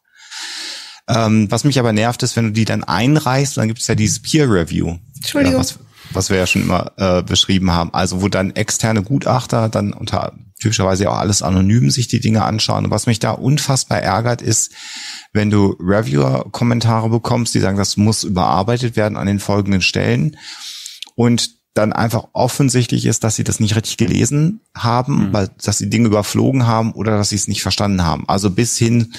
[1.09, 3.95] Ähm, was mich aber nervt, ist, wenn du die dann einreichst, dann gibt es ja
[3.95, 4.99] dieses Peer Review.
[5.17, 5.61] Entschuldigung.
[5.61, 5.79] Was,
[6.13, 7.93] was wir ja schon immer äh, beschrieben haben.
[7.93, 12.85] Also wo dann externe Gutachter dann unter typischerweise auch alles anonym sich die Dinge anschauen.
[12.85, 14.73] Und was mich da unfassbar ärgert, ist,
[15.33, 20.37] wenn du Reviewer-Kommentare bekommst, die sagen, das muss überarbeitet werden an den folgenden Stellen
[21.17, 25.33] und dann einfach offensichtlich ist, dass sie das nicht richtig gelesen haben, mhm.
[25.33, 28.29] weil dass sie Dinge überflogen haben oder dass sie es nicht verstanden haben.
[28.29, 29.15] Also bis hin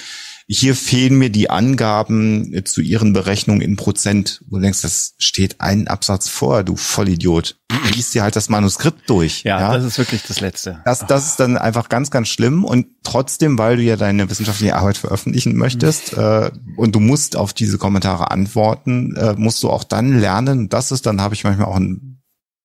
[0.47, 4.43] hier fehlen mir die Angaben zu ihren Berechnungen in Prozent.
[4.47, 7.57] Wo du denkst, das steht ein Absatz vor, du Vollidiot.
[7.93, 9.43] Liest dir halt das Manuskript durch.
[9.43, 10.81] Ja, ja, das ist wirklich das Letzte.
[10.85, 12.65] Das, das ist dann einfach ganz, ganz schlimm.
[12.65, 16.23] Und trotzdem, weil du ja deine wissenschaftliche Arbeit veröffentlichen möchtest mhm.
[16.23, 20.69] äh, und du musst auf diese Kommentare antworten, äh, musst du auch dann lernen.
[20.69, 22.21] Das ist, dann habe ich manchmal auch ein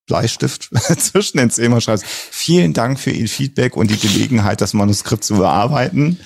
[0.06, 2.04] Bleistift zwischen den Zähnen schreibst.
[2.06, 6.18] Vielen Dank für Ihr Feedback und die Gelegenheit, das Manuskript zu bearbeiten.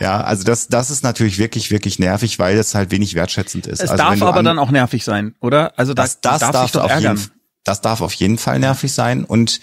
[0.00, 3.82] Ja, also das, das ist natürlich wirklich, wirklich nervig, weil es halt wenig wertschätzend ist.
[3.82, 5.72] Es also darf aber dann auch nervig sein, oder?
[5.78, 7.16] Also das, das, das darf, darf auf ärgern.
[7.16, 7.30] jeden
[7.64, 9.24] das darf auf jeden Fall nervig sein.
[9.24, 9.58] Und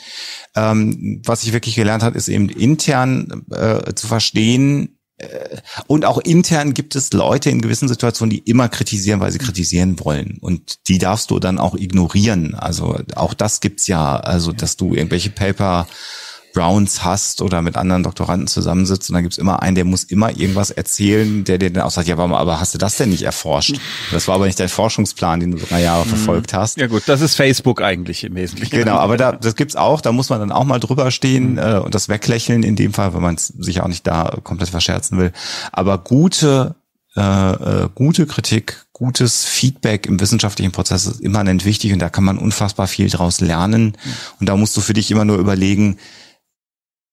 [0.55, 6.17] ähm, was ich wirklich gelernt habe, ist eben intern äh, zu verstehen, äh, und auch
[6.17, 10.37] intern gibt es Leute in gewissen Situationen, die immer kritisieren, weil sie kritisieren wollen.
[10.41, 12.55] Und die darfst du dann auch ignorieren.
[12.55, 14.17] Also auch das gibt's ja.
[14.17, 15.87] Also, dass du irgendwelche Paper
[16.53, 20.29] Browns hast oder mit anderen Doktoranden zusammensitzt und dann gibt's immer einen, der muss immer
[20.35, 23.23] irgendwas erzählen, der dir dann auch sagt, ja, aber, aber hast du das denn nicht
[23.23, 23.79] erforscht?
[24.11, 26.09] Das war aber nicht dein Forschungsplan, den du drei Jahre mhm.
[26.09, 26.77] verfolgt hast.
[26.77, 28.75] Ja gut, das ist Facebook eigentlich im Wesentlichen.
[28.75, 31.57] Genau, aber da, das gibt's auch, da muss man dann auch mal drüber stehen mhm.
[31.57, 35.17] äh, und das weglächeln in dem Fall, wenn man sich auch nicht da komplett verscherzen
[35.17, 35.31] will.
[35.71, 36.75] Aber gute
[37.15, 42.23] äh, äh, gute Kritik, gutes Feedback im wissenschaftlichen Prozess ist immanent wichtig und da kann
[42.23, 43.83] man unfassbar viel draus lernen.
[43.83, 44.13] Mhm.
[44.39, 45.97] Und da musst du für dich immer nur überlegen,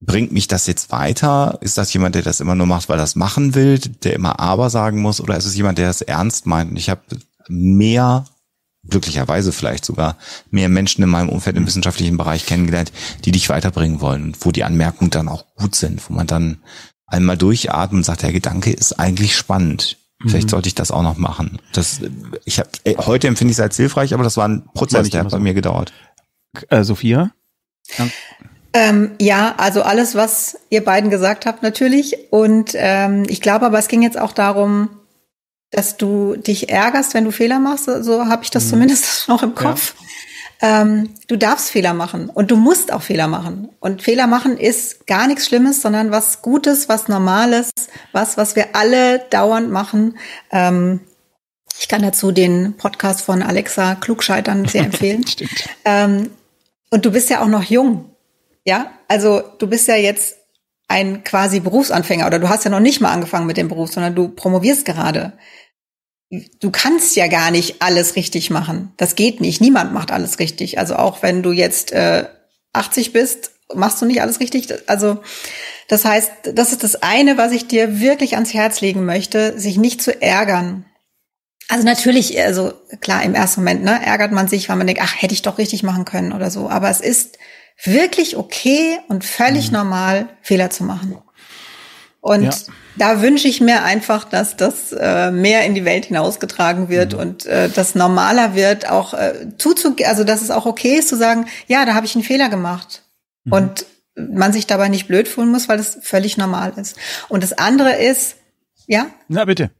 [0.00, 1.58] bringt mich das jetzt weiter?
[1.60, 4.38] Ist das jemand, der das immer nur macht, weil er das machen will, der immer
[4.40, 5.20] aber sagen muss?
[5.20, 6.70] Oder ist es jemand, der das ernst meint?
[6.70, 7.02] Und ich habe
[7.48, 8.24] mehr
[8.88, 10.16] glücklicherweise vielleicht sogar
[10.50, 12.92] mehr Menschen in meinem Umfeld im wissenschaftlichen Bereich kennengelernt,
[13.24, 16.58] die dich weiterbringen wollen und wo die Anmerkungen dann auch gut sind, wo man dann
[17.06, 19.98] einmal durchatmet und sagt, der Gedanke ist eigentlich spannend.
[20.20, 20.50] Vielleicht mhm.
[20.50, 21.58] sollte ich das auch noch machen.
[21.72, 22.00] Das,
[22.44, 22.68] ich hab,
[23.06, 25.54] heute empfinde ich es als hilfreich, aber das war ein Prozess, der hat bei mir
[25.54, 25.92] gedauert.
[26.70, 27.30] Äh, Sophia?
[27.96, 28.08] Ja.
[28.72, 32.30] Ähm, ja, also alles, was ihr beiden gesagt habt, natürlich.
[32.30, 34.90] Und ähm, ich glaube aber, es ging jetzt auch darum,
[35.70, 37.86] dass du dich ärgerst, wenn du Fehler machst.
[37.86, 38.70] So habe ich das mhm.
[38.70, 39.94] zumindest noch im Kopf.
[39.98, 40.06] Ja.
[40.60, 43.68] Ähm, du darfst Fehler machen und du musst auch Fehler machen.
[43.78, 47.70] Und Fehler machen ist gar nichts Schlimmes, sondern was Gutes, was Normales,
[48.12, 50.18] was, was wir alle dauernd machen.
[50.50, 51.00] Ähm,
[51.78, 55.24] ich kann dazu den Podcast von Alexa Klugscheitern sehr empfehlen.
[55.84, 56.30] ähm,
[56.90, 58.10] und du bist ja auch noch jung.
[58.68, 60.36] Ja, also du bist ja jetzt
[60.88, 64.14] ein quasi Berufsanfänger oder du hast ja noch nicht mal angefangen mit dem Beruf, sondern
[64.14, 65.32] du promovierst gerade
[66.60, 68.92] du kannst ja gar nicht alles richtig machen.
[68.98, 69.62] Das geht nicht.
[69.62, 70.78] Niemand macht alles richtig.
[70.78, 72.26] Also auch wenn du jetzt äh,
[72.74, 74.68] 80 bist, machst du nicht alles richtig.
[74.86, 75.22] Also
[75.88, 79.78] das heißt, das ist das eine, was ich dir wirklich ans Herz legen möchte, sich
[79.78, 80.84] nicht zu ärgern.
[81.68, 85.14] Also natürlich, also klar, im ersten Moment ne, ärgert man sich, weil man denkt, ach,
[85.16, 86.68] hätte ich doch richtig machen können oder so.
[86.68, 87.38] Aber es ist
[87.84, 89.78] wirklich okay und völlig mhm.
[89.78, 91.18] normal, Fehler zu machen.
[92.20, 92.50] Und ja.
[92.96, 97.18] da wünsche ich mir einfach, dass das äh, mehr in die Welt hinausgetragen wird mhm.
[97.20, 101.16] und äh, das normaler wird, auch äh, zuzugeben, also dass es auch okay ist zu
[101.16, 103.04] sagen, ja, da habe ich einen Fehler gemacht.
[103.44, 103.52] Mhm.
[103.52, 103.86] Und
[104.18, 106.96] man sich dabei nicht blöd fühlen muss, weil das völlig normal ist.
[107.28, 108.36] Und das andere ist,
[108.86, 109.06] ja?
[109.28, 109.70] Na bitte.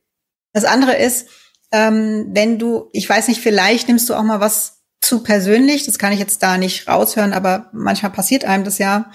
[0.53, 1.29] Das andere ist,
[1.73, 5.99] ähm, wenn du, ich weiß nicht, vielleicht nimmst du auch mal was zu persönlich, das
[5.99, 9.11] kann ich jetzt da nicht raushören, aber manchmal passiert einem das ja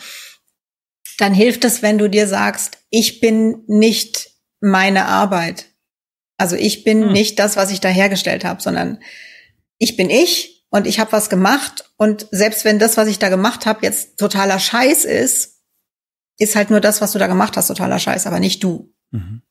[1.17, 5.67] dann hilft es, wenn du dir sagst, ich bin nicht meine Arbeit.
[6.37, 7.11] Also ich bin hm.
[7.11, 8.99] nicht das, was ich da hergestellt habe, sondern
[9.77, 13.29] ich bin ich und ich habe was gemacht und selbst wenn das, was ich da
[13.29, 15.61] gemacht habe, jetzt totaler Scheiß ist,
[16.39, 18.91] ist halt nur das, was du da gemacht hast, totaler Scheiß, aber nicht du.
[19.11, 19.43] Mhm.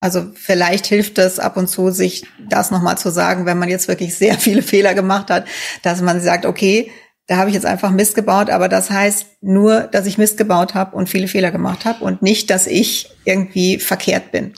[0.00, 3.88] Also vielleicht hilft es ab und zu, sich das nochmal zu sagen, wenn man jetzt
[3.88, 5.46] wirklich sehr viele Fehler gemacht hat,
[5.82, 6.90] dass man sagt, okay,
[7.26, 10.74] da habe ich jetzt einfach Mist gebaut, aber das heißt nur, dass ich Mist gebaut
[10.74, 14.54] habe und viele Fehler gemacht habe und nicht, dass ich irgendwie verkehrt bin.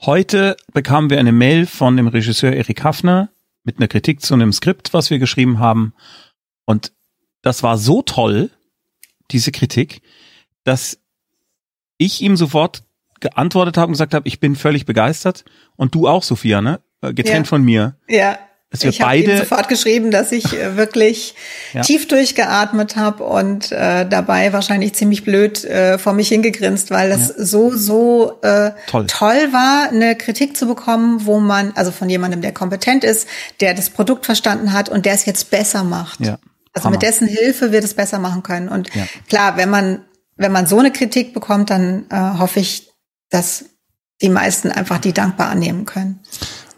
[0.00, 3.30] Heute bekamen wir eine Mail von dem Regisseur Erik Hafner
[3.64, 5.94] mit einer Kritik zu einem Skript, was wir geschrieben haben.
[6.66, 6.92] Und
[7.42, 8.50] das war so toll,
[9.30, 10.02] diese Kritik,
[10.62, 10.98] dass
[11.98, 12.84] ich ihm sofort
[13.20, 15.44] geantwortet habe und gesagt habe, ich bin völlig begeistert.
[15.76, 16.80] Und du auch, Sophia, ne?
[17.00, 17.50] Getrennt ja.
[17.50, 17.96] von mir.
[18.08, 18.38] Ja
[18.74, 21.36] dass wir ich beide sofort geschrieben, dass ich äh, wirklich
[21.74, 21.82] ja.
[21.82, 27.28] tief durchgeatmet habe und äh, dabei wahrscheinlich ziemlich blöd äh, vor mich hingegrinst, weil das
[27.28, 27.44] ja.
[27.44, 29.06] so so äh, toll.
[29.06, 33.28] toll war, eine Kritik zu bekommen, wo man also von jemandem, der kompetent ist,
[33.60, 36.18] der das Produkt verstanden hat und der es jetzt besser macht.
[36.18, 36.38] Ja.
[36.72, 36.96] Also Hammer.
[36.96, 38.68] mit dessen Hilfe wird es besser machen können.
[38.68, 39.06] Und ja.
[39.28, 40.00] klar, wenn man
[40.36, 42.88] wenn man so eine Kritik bekommt, dann äh, hoffe ich,
[43.34, 43.64] dass
[44.22, 46.20] die meisten einfach die dankbar annehmen können.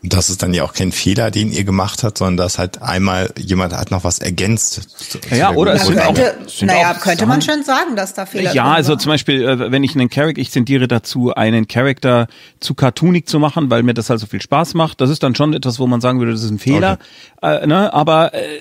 [0.03, 2.81] Und das ist dann ja auch kein Fehler, den ihr gemacht habt, sondern dass halt
[2.81, 4.89] einmal jemand hat noch was ergänzt.
[5.31, 8.55] Ja, oder es sind könnte, auch, sind naja, könnte man schon sagen, dass da Fehler
[8.55, 12.29] Ja, also zum Beispiel, äh, wenn ich einen Charakter, ich tendiere dazu, einen Charakter
[12.61, 15.01] zu cartoonig zu machen, weil mir das halt so viel Spaß macht.
[15.01, 16.99] Das ist dann schon etwas, wo man sagen würde, das ist ein Fehler.
[17.43, 17.65] Okay.
[17.65, 17.93] Äh, ne?
[17.93, 18.61] Aber äh,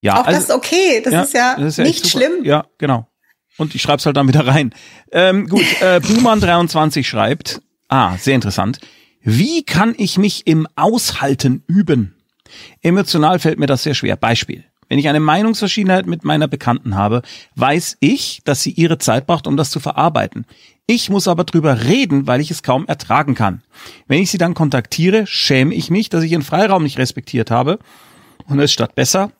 [0.00, 1.02] ja, auch also, das ist okay.
[1.02, 2.44] Das, ja, ist ja das ist ja nicht schlimm.
[2.44, 3.07] Ja, genau.
[3.58, 4.72] Und ich schreibe es halt dann wieder rein.
[5.12, 8.80] Ähm, gut, äh, Buhmann23 schreibt, ah, sehr interessant.
[9.20, 12.14] Wie kann ich mich im Aushalten üben?
[12.80, 14.16] Emotional fällt mir das sehr schwer.
[14.16, 14.64] Beispiel.
[14.88, 17.20] Wenn ich eine Meinungsverschiedenheit mit meiner Bekannten habe,
[17.56, 20.46] weiß ich, dass sie ihre Zeit braucht, um das zu verarbeiten.
[20.86, 23.60] Ich muss aber drüber reden, weil ich es kaum ertragen kann.
[24.06, 27.78] Wenn ich sie dann kontaktiere, schäme ich mich, dass ich ihren Freiraum nicht respektiert habe
[28.46, 29.30] und es statt besser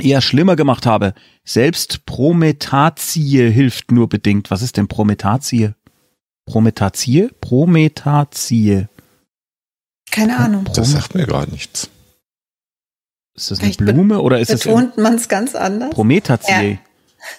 [0.00, 1.14] eher schlimmer gemacht habe.
[1.44, 4.50] Selbst Prometatie hilft nur bedingt.
[4.50, 5.70] Was ist denn Prometatie?
[6.46, 7.30] Prometatie?
[7.40, 8.86] Prometatie.
[10.10, 10.68] Keine Ahnung.
[10.74, 11.90] Das sagt mir gar nichts.
[13.34, 15.90] Ist das eine Vielleicht Blume oder ist es betont man es ganz anders?
[15.90, 16.72] Prometatie.
[16.72, 16.78] Ja.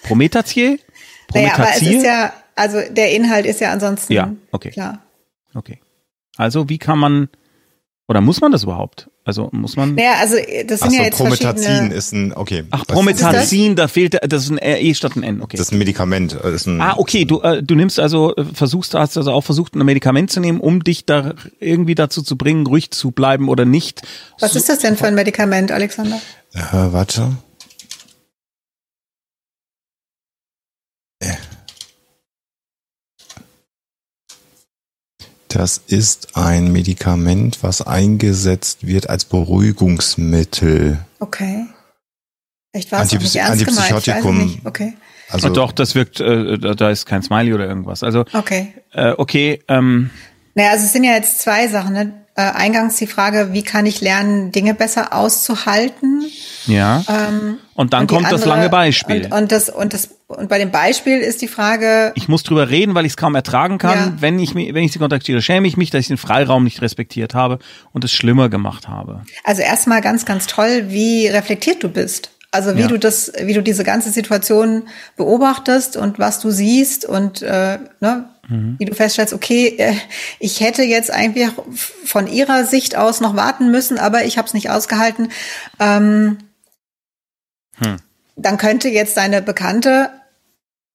[0.02, 0.80] Prometatie?
[1.28, 1.30] Prometatie?
[1.32, 4.70] Naja, aber es ist ja, also der Inhalt ist ja ansonsten ja, okay.
[4.70, 5.02] klar.
[5.54, 5.80] Okay.
[6.36, 7.28] Also wie kann man
[8.08, 9.10] oder muss man das überhaupt?
[9.24, 9.98] Also muss man.
[9.98, 12.64] Ja, also das sind Ach ja jetzt Prometazin ist ein okay.
[12.70, 15.42] Ach, Prometazin, da fehlt das ist ein E statt ein N.
[15.42, 15.56] Okay.
[15.56, 16.38] Das ist ein Medikament.
[16.40, 17.24] Das ist ein ah, okay.
[17.24, 20.60] Du äh, du nimmst also äh, versuchst hast also auch versucht ein Medikament zu nehmen,
[20.60, 24.02] um dich da irgendwie dazu zu bringen, ruhig zu bleiben oder nicht.
[24.38, 26.20] Was so, ist das denn für ein Medikament, Alexander?
[26.54, 27.32] Äh, warte.
[35.56, 40.98] Das ist ein Medikament, was eingesetzt wird als Beruhigungsmittel.
[41.18, 41.64] Okay.
[42.72, 44.38] Echt war es Antipsy nicht ernst Antipsychotikum.
[44.38, 44.92] Gemeint, okay.
[45.30, 48.02] Also doch, das wirkt, äh, da ist kein Smiley oder irgendwas.
[48.02, 49.62] Also okay, äh, okay.
[49.68, 50.10] Ähm,
[50.54, 51.94] naja, also es sind ja jetzt zwei Sachen.
[51.94, 52.12] Ne?
[52.34, 56.22] Äh, eingangs die Frage, wie kann ich lernen, Dinge besser auszuhalten?
[56.66, 57.02] Ja.
[57.08, 59.26] Ähm, und dann und kommt andere, das lange Beispiel.
[59.26, 62.12] Und, und, das und das und bei dem Beispiel ist die Frage.
[62.16, 63.98] Ich muss drüber reden, weil ich es kaum ertragen kann.
[63.98, 64.12] Ja.
[64.18, 67.34] Wenn ich wenn ich sie kontaktiere, schäme ich mich, dass ich den Freiraum nicht respektiert
[67.34, 67.58] habe
[67.92, 69.22] und es schlimmer gemacht habe.
[69.44, 72.30] Also erstmal ganz ganz toll, wie reflektiert du bist.
[72.56, 72.86] Also wie ja.
[72.86, 74.84] du das, wie du diese ganze Situation
[75.16, 78.76] beobachtest und was du siehst und äh, ne, mhm.
[78.78, 79.92] wie du feststellst, okay, äh,
[80.38, 81.48] ich hätte jetzt eigentlich
[82.04, 85.28] von ihrer Sicht aus noch warten müssen, aber ich habe es nicht ausgehalten.
[85.78, 86.38] Ähm,
[87.78, 87.96] hm.
[88.36, 90.10] Dann könnte jetzt deine Bekannte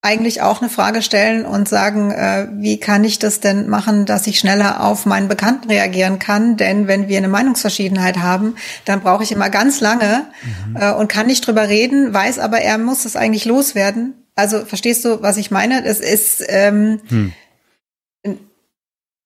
[0.03, 4.25] eigentlich auch eine Frage stellen und sagen, äh, wie kann ich das denn machen, dass
[4.25, 6.57] ich schneller auf meinen Bekannten reagieren kann?
[6.57, 10.75] Denn wenn wir eine Meinungsverschiedenheit haben, dann brauche ich immer ganz lange mhm.
[10.75, 14.15] äh, und kann nicht drüber reden, weiß aber, er muss es eigentlich loswerden.
[14.33, 15.85] Also verstehst du, was ich meine?
[15.85, 17.33] Es ist ähm, hm.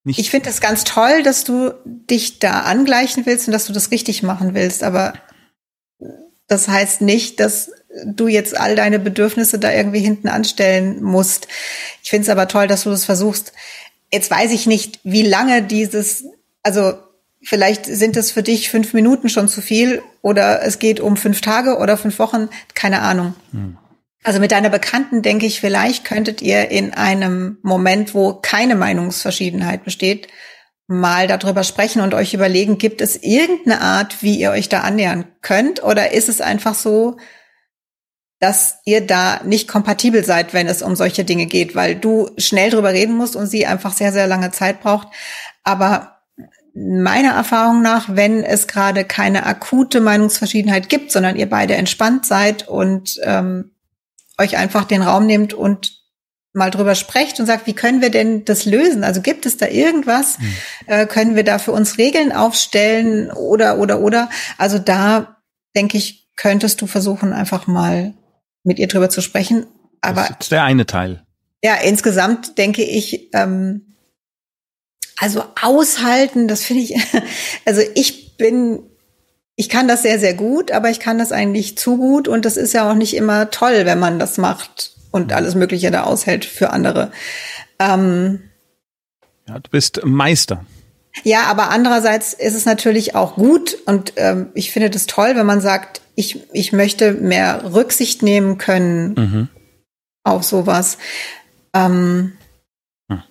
[0.06, 3.92] ich finde es ganz toll, dass du dich da angleichen willst und dass du das
[3.92, 5.14] richtig machen willst, aber
[6.48, 7.72] das heißt nicht, dass
[8.06, 11.48] du jetzt all deine Bedürfnisse da irgendwie hinten anstellen musst.
[12.04, 13.54] Ich finde es aber toll, dass du das versuchst.
[14.12, 16.26] Jetzt weiß ich nicht, wie lange dieses,
[16.62, 16.94] also
[17.42, 21.42] vielleicht sind es für dich fünf Minuten schon zu viel oder es geht um fünf
[21.42, 23.36] Tage oder fünf Wochen, keine Ahnung.
[23.52, 23.78] Hm.
[24.24, 29.84] Also mit deiner Bekannten denke ich, vielleicht könntet ihr in einem Moment, wo keine Meinungsverschiedenheit
[29.84, 30.28] besteht,
[30.88, 35.26] mal darüber sprechen und euch überlegen, gibt es irgendeine Art, wie ihr euch da annähern
[35.42, 35.84] könnt?
[35.84, 37.18] Oder ist es einfach so,
[38.40, 42.70] dass ihr da nicht kompatibel seid, wenn es um solche Dinge geht, weil du schnell
[42.70, 45.08] drüber reden musst und sie einfach sehr, sehr lange Zeit braucht.
[45.64, 46.16] Aber
[46.76, 52.68] meiner Erfahrung nach, wenn es gerade keine akute Meinungsverschiedenheit gibt, sondern ihr beide entspannt seid
[52.68, 53.72] und ähm,
[54.38, 56.05] euch einfach den Raum nehmt und
[56.56, 59.04] mal drüber sprecht und sagt, wie können wir denn das lösen?
[59.04, 60.38] Also gibt es da irgendwas?
[60.38, 60.54] Hm.
[60.88, 64.30] Äh, können wir da für uns Regeln aufstellen oder, oder, oder?
[64.58, 65.42] Also da
[65.76, 68.14] denke ich, könntest du versuchen, einfach mal
[68.64, 69.66] mit ihr drüber zu sprechen.
[70.02, 71.26] Aber das ist der eine Teil.
[71.64, 73.96] Ja, insgesamt denke ich, ähm,
[75.18, 76.96] also aushalten, das finde ich,
[77.66, 78.80] also ich bin,
[79.56, 82.56] ich kann das sehr, sehr gut, aber ich kann das eigentlich zu gut und das
[82.56, 86.44] ist ja auch nicht immer toll, wenn man das macht und alles Mögliche da aushält
[86.44, 87.10] für andere.
[87.80, 88.42] Ähm,
[89.48, 90.66] ja, du bist Meister.
[91.24, 95.46] Ja, aber andererseits ist es natürlich auch gut und ähm, ich finde das toll, wenn
[95.46, 99.48] man sagt, ich, ich möchte mehr Rücksicht nehmen können mhm.
[100.26, 100.98] auf sowas.
[101.74, 102.34] Ähm,
[103.10, 103.24] hm.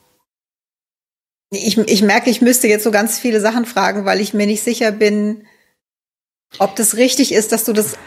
[1.51, 4.65] ich, ich merke, ich müsste jetzt so ganz viele Sachen fragen, weil ich mir nicht
[4.65, 5.47] sicher bin,
[6.59, 7.99] ob das richtig ist, dass du das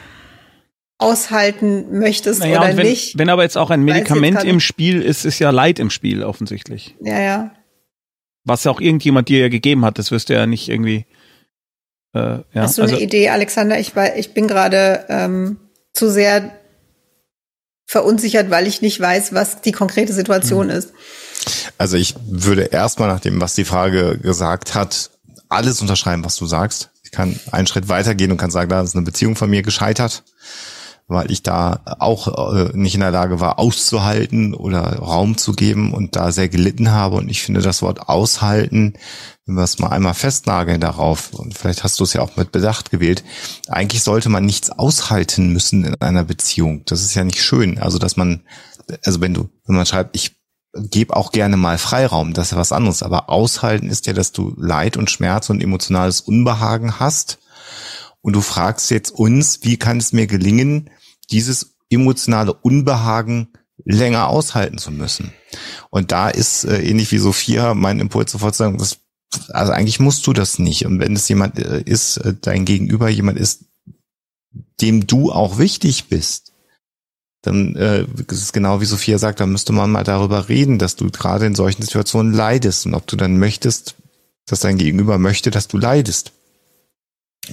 [0.99, 3.17] aushalten möchtest naja, oder wenn, nicht.
[3.17, 6.95] Wenn aber jetzt auch ein Medikament im Spiel ist, ist ja Leid im Spiel offensichtlich.
[7.01, 7.51] Ja, ja.
[8.43, 11.05] Was ja auch irgendjemand dir ja gegeben hat, das wirst du ja nicht irgendwie
[12.13, 13.79] äh, ja, Hast du also, eine Idee, Alexander?
[13.79, 15.57] Ich, ich bin gerade ähm,
[15.93, 16.51] zu sehr
[17.85, 20.73] verunsichert, weil ich nicht weiß, was die konkrete Situation mhm.
[20.73, 20.93] ist.
[21.77, 25.11] Also ich würde erstmal nach dem, was die Frage gesagt hat,
[25.49, 26.89] alles unterschreiben, was du sagst.
[27.03, 30.23] Ich kann einen Schritt weitergehen und kann sagen, da ist eine Beziehung von mir gescheitert
[31.07, 35.93] weil ich da auch äh, nicht in der Lage war, auszuhalten oder Raum zu geben
[35.93, 37.15] und da sehr gelitten habe.
[37.15, 38.93] Und ich finde das Wort aushalten,
[39.45, 42.51] wenn wir es mal einmal festnageln darauf, und vielleicht hast du es ja auch mit
[42.51, 43.23] Bedacht gewählt,
[43.69, 46.83] eigentlich sollte man nichts aushalten müssen in einer Beziehung.
[46.85, 47.79] Das ist ja nicht schön.
[47.79, 48.41] Also, dass man,
[49.05, 50.35] also wenn du, wenn man schreibt, ich
[50.73, 53.01] gebe auch gerne mal Freiraum, das ist ja was anderes.
[53.01, 57.39] Aber aushalten ist ja, dass du Leid und Schmerz und emotionales Unbehagen hast.
[58.19, 60.89] Und du fragst jetzt uns, wie kann es mir gelingen,
[61.31, 63.49] dieses emotionale Unbehagen
[63.85, 65.31] länger aushalten zu müssen.
[65.89, 68.97] Und da ist äh, ähnlich wie Sophia mein Impuls sofort zu sagen, das,
[69.49, 70.85] also eigentlich musst du das nicht.
[70.85, 73.65] Und wenn es jemand äh, ist, äh, dein Gegenüber jemand ist,
[74.81, 76.53] dem du auch wichtig bist,
[77.41, 80.95] dann äh, ist es genau wie Sophia sagt, dann müsste man mal darüber reden, dass
[80.95, 83.95] du gerade in solchen Situationen leidest und ob du dann möchtest,
[84.45, 86.33] dass dein Gegenüber möchte, dass du leidest.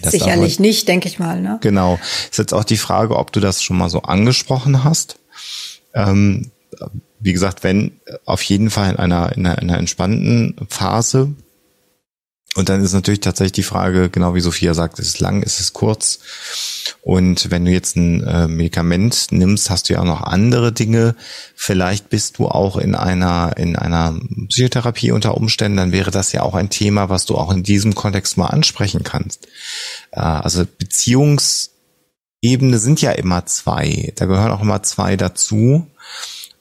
[0.03, 1.41] Das Sicherlich nicht, denke ich mal.
[1.41, 1.59] Ne?
[1.61, 1.99] Genau.
[2.31, 5.17] Ist jetzt auch die Frage, ob du das schon mal so angesprochen hast.
[5.95, 6.51] Ähm,
[7.21, 7.93] wie gesagt, wenn
[8.25, 11.33] auf jeden Fall in einer, in einer, in einer entspannten Phase
[12.55, 15.59] Und dann ist natürlich tatsächlich die Frage, genau wie Sophia sagt, ist es lang, ist
[15.59, 16.21] es kurz?
[17.03, 21.17] Und wenn du jetzt ein äh, Medikament nimmst, hast du ja auch noch andere Dinge.
[21.57, 26.43] Vielleicht bist du auch in einer, in einer Psychotherapie unter Umständen, dann wäre das ja
[26.43, 29.49] auch ein Thema, was du auch in diesem Kontext mal ansprechen kannst.
[30.13, 34.13] Äh, also Beziehungsebene sind ja immer zwei.
[34.15, 35.89] Da gehören auch immer zwei dazu.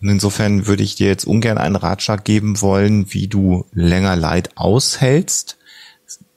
[0.02, 4.58] Und insofern würde ich dir jetzt ungern einen Ratschlag geben wollen, wie du länger Leid
[4.58, 5.58] aushältst.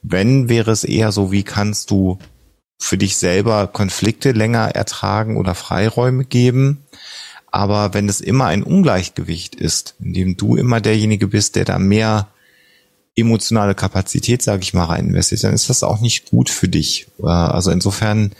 [0.09, 2.19] Wenn wäre es eher so, wie kannst du
[2.79, 6.85] für dich selber Konflikte länger ertragen oder Freiräume geben.
[7.51, 11.79] Aber wenn es immer ein Ungleichgewicht ist, in dem du immer derjenige bist, der da
[11.79, 12.29] mehr
[13.15, 17.07] emotionale Kapazität, sage ich mal, rein investiert, dann ist das auch nicht gut für dich.
[17.19, 18.33] Äh, also insofern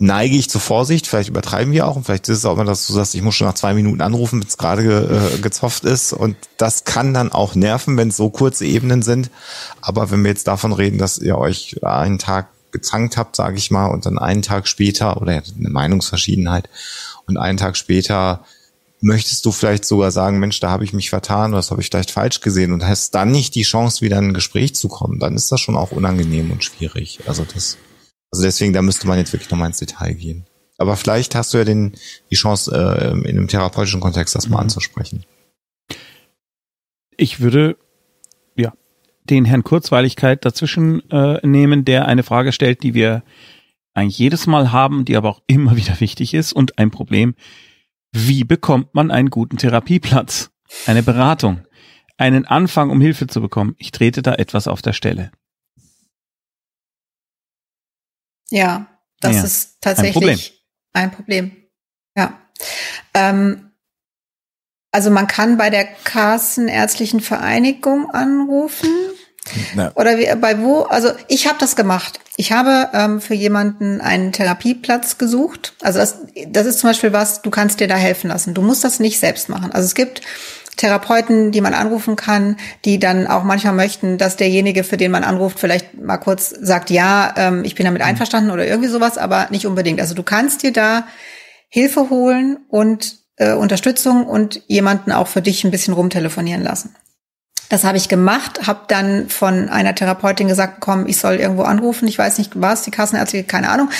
[0.00, 2.86] neige ich zur Vorsicht, vielleicht übertreiben wir auch und vielleicht ist es auch immer, dass
[2.86, 5.84] du sagst, ich muss schon nach zwei Minuten anrufen, wenn es gerade ge, äh, gezofft
[5.84, 9.30] ist und das kann dann auch nerven, wenn es so kurze Ebenen sind.
[9.82, 13.70] Aber wenn wir jetzt davon reden, dass ihr euch einen Tag gezankt habt, sage ich
[13.70, 16.70] mal, und dann einen Tag später oder eine Meinungsverschiedenheit
[17.26, 18.44] und einen Tag später
[19.02, 21.88] möchtest du vielleicht sogar sagen, Mensch, da habe ich mich vertan oder das habe ich
[21.88, 25.18] vielleicht falsch gesehen und hast dann nicht die Chance, wieder in ein Gespräch zu kommen,
[25.18, 27.20] dann ist das schon auch unangenehm und schwierig.
[27.26, 27.76] Also das
[28.30, 30.46] also deswegen, da müsste man jetzt wirklich nochmal ins Detail gehen.
[30.78, 31.94] Aber vielleicht hast du ja den,
[32.30, 34.62] die Chance, äh, in einem therapeutischen Kontext das mal mhm.
[34.62, 35.24] anzusprechen.
[37.16, 37.76] Ich würde
[38.56, 38.72] ja
[39.24, 43.22] den Herrn Kurzweiligkeit dazwischen äh, nehmen, der eine Frage stellt, die wir
[43.92, 47.34] eigentlich jedes Mal haben, die aber auch immer wieder wichtig ist und ein Problem.
[48.12, 50.50] Wie bekommt man einen guten Therapieplatz?
[50.86, 51.66] Eine Beratung?
[52.16, 53.74] Einen Anfang, um Hilfe zu bekommen?
[53.78, 55.30] Ich trete da etwas auf der Stelle.
[58.50, 58.86] Ja,
[59.20, 60.38] das ja, ist tatsächlich ein Problem.
[60.92, 61.56] Ein Problem.
[62.16, 62.38] Ja.
[63.14, 63.70] Ähm,
[64.92, 68.90] also man kann bei der Kassenärztlichen Vereinigung anrufen.
[69.74, 69.92] Na.
[69.94, 70.82] Oder wie, bei wo?
[70.82, 72.20] Also ich habe das gemacht.
[72.36, 75.74] Ich habe ähm, für jemanden einen Therapieplatz gesucht.
[75.80, 78.54] Also das, das ist zum Beispiel was, du kannst dir da helfen lassen.
[78.54, 79.72] Du musst das nicht selbst machen.
[79.72, 80.22] Also es gibt
[80.80, 82.56] Therapeuten, die man anrufen kann,
[82.86, 86.88] die dann auch manchmal möchten, dass derjenige, für den man anruft, vielleicht mal kurz sagt,
[86.88, 88.08] ja, ähm, ich bin damit mhm.
[88.08, 90.00] einverstanden oder irgendwie sowas, aber nicht unbedingt.
[90.00, 91.06] Also du kannst dir da
[91.68, 96.94] Hilfe holen und äh, Unterstützung und jemanden auch für dich ein bisschen rumtelefonieren lassen.
[97.68, 102.08] Das habe ich gemacht, habe dann von einer Therapeutin gesagt bekommen, ich soll irgendwo anrufen.
[102.08, 103.90] Ich weiß nicht, was die Kassenärzte, keine Ahnung.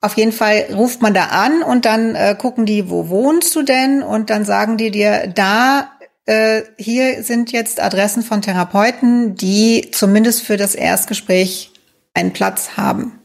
[0.00, 3.62] Auf jeden Fall ruft man da an und dann äh, gucken die, wo wohnst du
[3.62, 4.02] denn?
[4.02, 5.90] Und dann sagen die dir, da
[6.28, 11.70] äh, hier sind jetzt Adressen von Therapeuten, die zumindest für das Erstgespräch
[12.12, 13.18] einen Platz haben.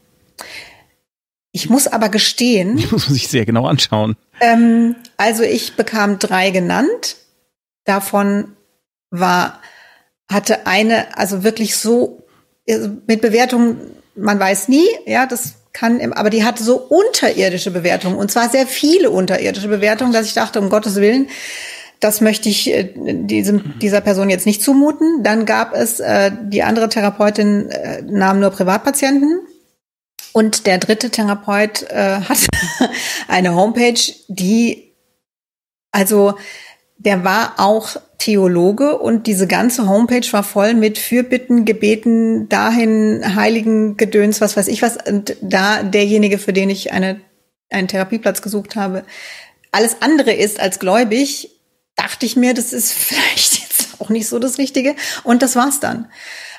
[1.52, 2.78] Ich muss aber gestehen.
[2.78, 4.16] Die muss man sich sehr genau anschauen.
[4.40, 7.16] Ähm, also ich bekam drei genannt.
[7.84, 8.56] Davon
[9.10, 9.60] war,
[10.32, 12.22] hatte eine, also wirklich so,
[12.66, 13.82] also mit Bewertungen,
[14.14, 18.66] man weiß nie, ja, das kann, aber die hatte so unterirdische Bewertungen und zwar sehr
[18.66, 21.28] viele unterirdische Bewertungen, dass ich dachte, um Gottes Willen,
[22.04, 25.22] das möchte ich äh, diesem, dieser Person jetzt nicht zumuten.
[25.22, 29.40] Dann gab es, äh, die andere Therapeutin äh, nahm nur Privatpatienten.
[30.34, 32.46] Und der dritte Therapeut äh, hat
[33.26, 34.92] eine Homepage, die,
[35.92, 36.34] also
[36.98, 43.96] der war auch Theologe und diese ganze Homepage war voll mit Fürbitten, Gebeten, dahin, Heiligen,
[43.96, 44.98] Gedöns, was weiß ich was.
[45.06, 47.20] Und da derjenige, für den ich eine,
[47.70, 49.04] einen Therapieplatz gesucht habe,
[49.72, 51.53] alles andere ist als gläubig,
[51.96, 54.94] dachte ich mir, das ist vielleicht jetzt auch nicht so das Richtige.
[55.22, 56.08] Und das war's dann.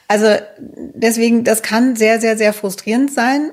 [0.08, 3.52] Also deswegen, das kann sehr, sehr, sehr frustrierend sein.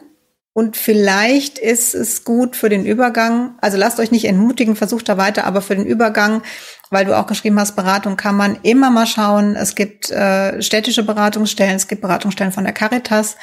[0.54, 3.54] Und vielleicht ist es gut für den Übergang.
[3.62, 6.42] Also lasst euch nicht entmutigen, versucht da weiter, aber für den Übergang,
[6.90, 9.56] weil du auch geschrieben hast, Beratung kann man immer mal schauen.
[9.56, 13.36] Es gibt äh, städtische Beratungsstellen, es gibt Beratungsstellen von der Caritas,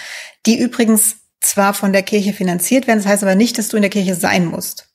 [0.45, 3.81] die übrigens zwar von der Kirche finanziert werden, das heißt aber nicht, dass du in
[3.81, 4.88] der Kirche sein musst.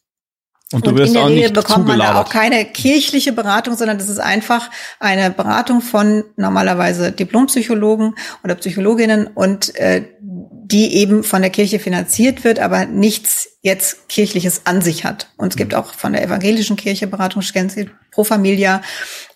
[0.74, 4.08] Und, du wirst in der Regel bekommt man da auch keine kirchliche Beratung, sondern das
[4.08, 11.50] ist einfach eine Beratung von normalerweise Diplompsychologen oder Psychologinnen und äh, die eben von der
[11.50, 15.28] Kirche finanziert wird, aber nichts jetzt kirchliches an sich hat.
[15.36, 15.78] Und es gibt mhm.
[15.78, 18.82] auch von der evangelischen Kirche Beratungsstellen, Pro Familia.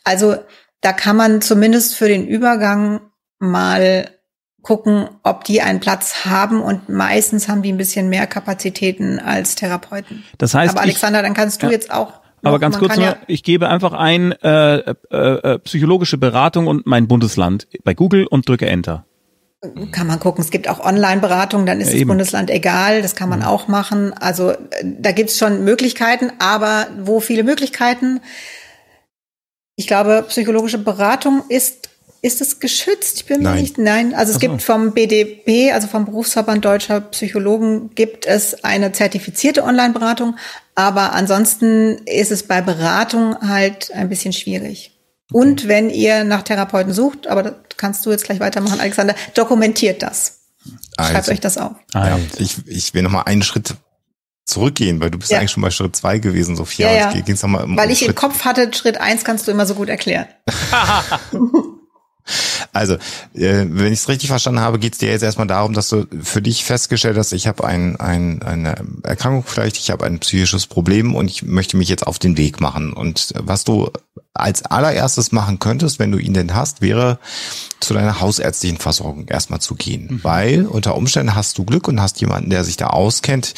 [0.04, 0.36] Also
[0.80, 3.00] da kann man zumindest für den Übergang
[3.38, 4.17] mal
[4.62, 9.54] gucken, ob die einen Platz haben und meistens haben die ein bisschen mehr Kapazitäten als
[9.54, 10.24] Therapeuten.
[10.38, 12.12] Das heißt, aber Alexander, ich, dann kannst du ja, jetzt auch.
[12.42, 16.66] Noch, aber ganz kurz nur, ja ich gebe einfach ein äh, äh, äh, psychologische Beratung
[16.66, 19.04] und mein Bundesland bei Google und drücke Enter.
[19.90, 20.44] Kann man gucken.
[20.44, 23.46] Es gibt auch Online-Beratung, dann ist ja, das Bundesland egal, das kann man mhm.
[23.46, 24.12] auch machen.
[24.12, 28.20] Also äh, da gibt's schon Möglichkeiten, aber wo viele Möglichkeiten?
[29.74, 31.87] Ich glaube, psychologische Beratung ist
[32.22, 33.16] ist es geschützt?
[33.16, 33.60] Ich bin nein.
[33.60, 34.14] nicht, nein.
[34.14, 34.40] Also es so.
[34.40, 40.36] gibt vom BDB, also vom Berufsverband Deutscher Psychologen, gibt es eine zertifizierte Online-Beratung.
[40.74, 44.92] Aber ansonsten ist es bei Beratung halt ein bisschen schwierig.
[45.30, 45.42] Okay.
[45.42, 50.02] Und wenn ihr nach Therapeuten sucht, aber das kannst du jetzt gleich weitermachen, Alexander, dokumentiert
[50.02, 50.40] das.
[50.96, 51.76] Also, Schreibt euch das auf.
[51.92, 52.08] Also.
[52.08, 53.74] Ja, ich, ich will noch mal einen Schritt
[54.44, 55.38] zurückgehen, weil du bist ja.
[55.38, 56.90] eigentlich schon bei Schritt zwei gewesen, Sophia.
[56.90, 57.20] Ja, ja.
[57.20, 59.66] Ging's noch mal um weil ich Schritt im Kopf hatte, Schritt eins kannst du immer
[59.66, 60.26] so gut erklären.
[62.72, 62.94] Also,
[63.34, 66.06] äh, wenn ich es richtig verstanden habe, geht es dir jetzt erstmal darum, dass du
[66.22, 70.66] für dich festgestellt hast, ich habe ein, ein, eine Erkrankung vielleicht, ich habe ein psychisches
[70.66, 72.92] Problem und ich möchte mich jetzt auf den Weg machen.
[72.92, 73.90] Und was du
[74.34, 77.18] als allererstes machen könntest, wenn du ihn denn hast, wäre
[77.80, 80.08] zu deiner hausärztlichen Versorgung erstmal zu gehen.
[80.10, 80.24] Mhm.
[80.24, 83.54] Weil unter Umständen hast du Glück und hast jemanden, der sich da auskennt,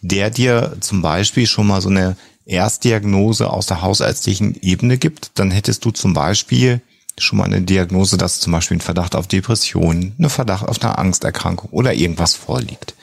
[0.00, 2.16] der dir zum Beispiel schon mal so eine
[2.46, 5.32] Erstdiagnose aus der hausärztlichen Ebene gibt.
[5.34, 6.82] Dann hättest du zum Beispiel
[7.18, 10.98] schon mal eine Diagnose, dass zum Beispiel ein Verdacht auf Depression, eine Verdacht auf eine
[10.98, 12.94] Angsterkrankung oder irgendwas vorliegt.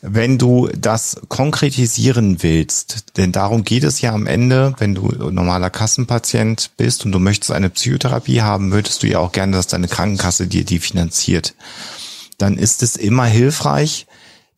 [0.00, 5.70] Wenn du das konkretisieren willst, denn darum geht es ja am Ende, wenn du normaler
[5.70, 9.88] Kassenpatient bist und du möchtest eine Psychotherapie haben, möchtest du ja auch gerne, dass deine
[9.88, 11.54] Krankenkasse dir die finanziert.
[12.36, 14.06] Dann ist es immer hilfreich,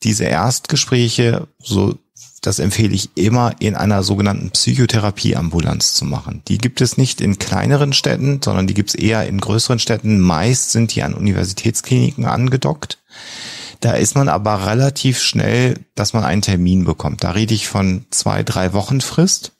[0.02, 1.98] diese Erstgespräche so
[2.40, 6.42] das empfehle ich immer in einer sogenannten Psychotherapieambulanz zu machen.
[6.48, 10.20] Die gibt es nicht in kleineren Städten, sondern die gibt es eher in größeren Städten.
[10.20, 12.98] Meist sind die an Universitätskliniken angedockt.
[13.80, 17.24] Da ist man aber relativ schnell, dass man einen Termin bekommt.
[17.24, 19.52] Da rede ich von zwei, drei Wochen Frist.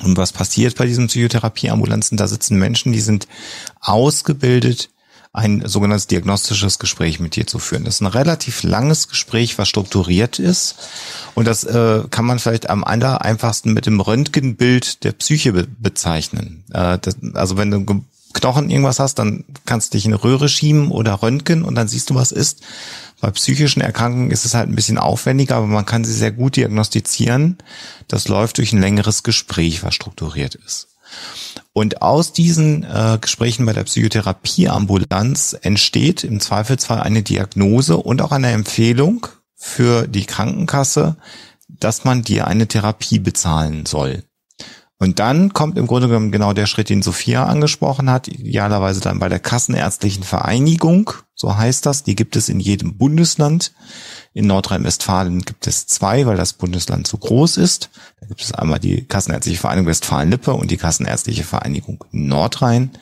[0.00, 2.16] Und was passiert bei diesen Psychotherapieambulanzen?
[2.16, 3.28] Da sitzen Menschen, die sind
[3.80, 4.90] ausgebildet
[5.34, 7.84] ein sogenanntes diagnostisches Gespräch mit dir zu führen.
[7.84, 10.76] Das ist ein relativ langes Gespräch, was strukturiert ist.
[11.34, 16.62] Und das äh, kann man vielleicht am einfachsten mit dem Röntgenbild der Psyche be bezeichnen.
[16.72, 20.48] Äh, das, also wenn du Knochen irgendwas hast, dann kannst du dich in eine Röhre
[20.48, 22.62] schieben oder röntgen und dann siehst du, was ist.
[23.20, 26.54] Bei psychischen Erkrankungen ist es halt ein bisschen aufwendiger, aber man kann sie sehr gut
[26.54, 27.58] diagnostizieren.
[28.06, 30.88] Das läuft durch ein längeres Gespräch, was strukturiert ist.
[31.76, 38.30] Und aus diesen äh, Gesprächen bei der Psychotherapieambulanz entsteht im Zweifelsfall eine Diagnose und auch
[38.30, 41.16] eine Empfehlung für die Krankenkasse,
[41.68, 44.22] dass man dir eine Therapie bezahlen soll.
[44.98, 49.18] Und dann kommt im Grunde genommen genau der Schritt, den Sophia angesprochen hat, idealerweise dann
[49.18, 53.72] bei der Kassenärztlichen Vereinigung, so heißt das, die gibt es in jedem Bundesland.
[54.34, 57.90] In Nordrhein-Westfalen gibt es zwei, weil das Bundesland zu groß ist.
[58.20, 62.92] Da gibt es einmal die Kassenärztliche Vereinigung Westfalen-Lippe und die Kassenärztliche Vereinigung Nordrhein.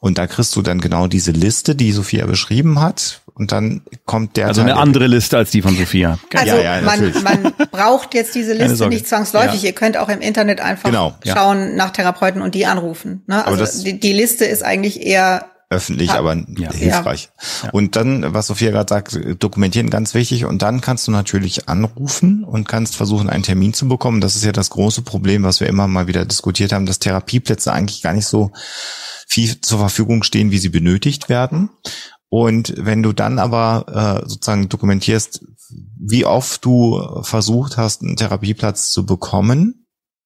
[0.00, 3.22] Und da kriegst du dann genau diese Liste, die Sophia beschrieben hat.
[3.40, 4.48] Und dann kommt der.
[4.48, 6.18] Also eine andere Liste als die von Sophia.
[6.34, 9.62] Also ja, ja, man, man braucht jetzt diese Liste nicht zwangsläufig.
[9.62, 9.68] Ja.
[9.68, 13.22] Ihr könnt auch im Internet einfach genau, schauen nach Therapeuten und die anrufen.
[13.26, 13.46] Ne?
[13.46, 16.72] Also die, die Liste ist eigentlich eher öffentlich, aber ja.
[16.72, 17.30] hilfreich.
[17.62, 17.70] Ja.
[17.70, 20.44] Und dann, was Sophia gerade sagt, dokumentieren ganz wichtig.
[20.44, 24.20] Und dann kannst du natürlich anrufen und kannst versuchen, einen Termin zu bekommen.
[24.20, 27.72] Das ist ja das große Problem, was wir immer mal wieder diskutiert haben, dass Therapieplätze
[27.72, 28.52] eigentlich gar nicht so
[29.26, 31.70] viel zur Verfügung stehen, wie sie benötigt werden.
[32.30, 35.44] Und wenn du dann aber äh, sozusagen dokumentierst,
[35.98, 39.80] wie oft du versucht hast, einen Therapieplatz zu bekommen,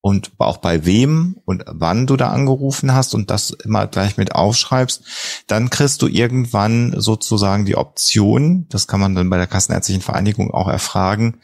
[0.04, 4.34] und auch bei wem und wann du da angerufen hast und das immer gleich mit
[4.34, 5.02] aufschreibst,
[5.46, 10.50] dann kriegst du irgendwann sozusagen die Option, das kann man dann bei der Kassenärztlichen Vereinigung
[10.50, 11.40] auch erfragen,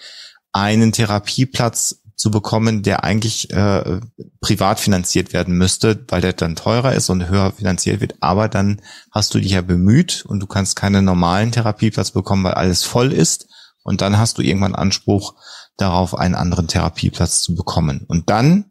[0.52, 4.00] einen Therapieplatz zu bekommen, der eigentlich äh,
[4.42, 8.16] privat finanziert werden müsste, weil der dann teurer ist und höher finanziert wird.
[8.20, 12.54] Aber dann hast du dich ja bemüht und du kannst keinen normalen Therapieplatz bekommen, weil
[12.54, 13.48] alles voll ist.
[13.84, 15.34] Und dann hast du irgendwann Anspruch
[15.78, 18.04] darauf, einen anderen Therapieplatz zu bekommen.
[18.06, 18.66] Und dann,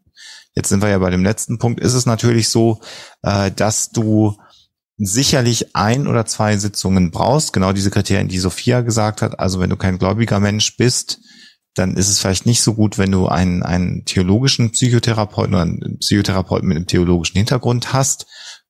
[0.53, 2.79] jetzt sind wir ja bei dem letzten Punkt, ist es natürlich so,
[3.23, 4.37] äh, dass du
[4.99, 9.39] sicherlich ein oder zwei Sitzungen brauchst, genau diese Kriterien, die Sophia gesagt hat.
[9.39, 11.19] Also wenn du kein gläubiger Mensch bist,
[11.75, 15.99] dann ist es vielleicht nicht so gut, wenn du einen, einen theologischen Psychotherapeuten oder einen
[15.99, 18.25] Psychotherapeuten mit einem theologischen Hintergrund hast.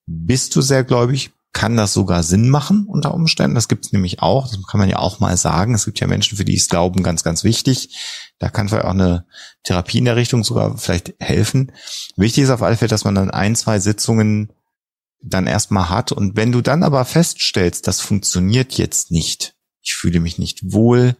[0.05, 3.55] Bist du sehr gläubig, kann das sogar Sinn machen unter Umständen.
[3.55, 4.47] Das gibt es nämlich auch.
[4.47, 5.73] Das kann man ja auch mal sagen.
[5.73, 7.97] Es gibt ja Menschen, für die ist Glauben ganz, ganz wichtig.
[8.37, 9.25] Da kann vielleicht auch eine
[9.63, 11.71] Therapie in der Richtung sogar vielleicht helfen.
[12.15, 14.53] Wichtig ist auf alle Fälle, dass man dann ein, zwei Sitzungen
[15.21, 16.11] dann erstmal hat.
[16.11, 21.17] Und wenn du dann aber feststellst, das funktioniert jetzt nicht, ich fühle mich nicht wohl,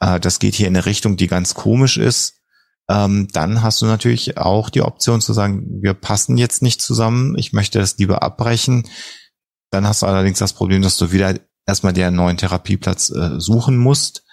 [0.00, 2.40] äh, das geht hier in eine Richtung, die ganz komisch ist,
[2.88, 7.36] ähm, dann hast du natürlich auch die Option zu sagen, wir passen jetzt nicht zusammen,
[7.38, 8.84] ich möchte das lieber abbrechen
[9.74, 11.34] dann hast du allerdings das Problem, dass du wieder
[11.66, 14.24] erstmal dir einen neuen Therapieplatz äh, suchen musst.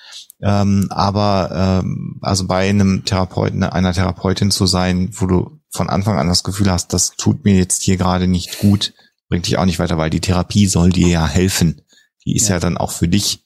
[0.42, 6.18] Ähm, aber ähm, also bei einem Therapeuten, einer Therapeutin zu sein, wo du von Anfang
[6.20, 8.94] an das Gefühl hast, das tut mir jetzt hier gerade nicht gut,
[9.30, 11.82] bringt dich auch nicht weiter, weil die Therapie soll dir ja helfen.
[12.26, 13.41] Die ist ja, ja dann auch für dich.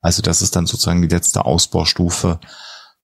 [0.00, 2.40] Also das ist dann sozusagen die letzte Ausbaustufe.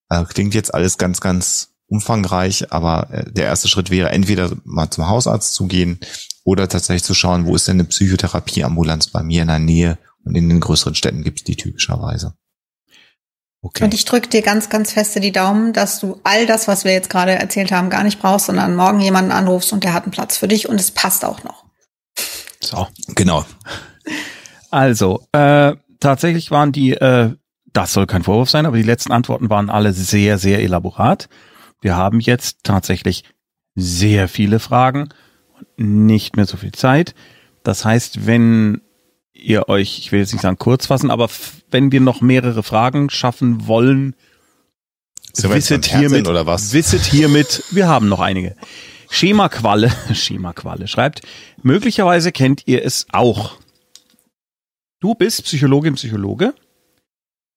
[0.09, 4.91] Äh, klingt jetzt alles ganz, ganz umfangreich, aber äh, der erste Schritt wäre entweder mal
[4.91, 6.01] zum Hausarzt zu gehen
[6.45, 10.35] oder tatsächlich zu schauen, wo ist denn eine Psychotherapieambulanz bei mir in der Nähe und
[10.35, 12.35] in den größeren Städten gibt es die typischerweise.
[13.63, 13.85] Okay.
[13.85, 16.93] Und ich drücke dir ganz, ganz feste die Daumen, dass du all das, was wir
[16.93, 20.13] jetzt gerade erzählt haben, gar nicht brauchst, sondern morgen jemanden anrufst und der hat einen
[20.13, 21.65] Platz für dich und es passt auch noch.
[22.61, 23.47] So, genau.
[24.71, 25.75] Also, äh,
[26.05, 27.31] tatsächlich waren die, äh,
[27.73, 31.29] das soll kein Vorwurf sein, aber die letzten Antworten waren alle sehr, sehr elaborat.
[31.81, 33.25] Wir haben jetzt tatsächlich
[33.75, 35.09] sehr viele Fragen
[35.59, 37.15] und nicht mehr so viel Zeit.
[37.63, 38.83] Das heißt, wenn
[39.33, 41.29] ihr euch, ich will jetzt nicht sagen kurz fassen, aber
[41.71, 44.15] wenn wir noch mehrere Fragen schaffen wollen,
[45.37, 46.73] wisset hiermit, oder was?
[46.73, 48.57] wisset hiermit, wir haben noch einige.
[49.11, 51.23] Schema Qualle, Schema Qualle schreibt,
[51.63, 53.57] möglicherweise kennt ihr es auch.
[55.05, 56.55] Du bist Psychologin, Psychologe,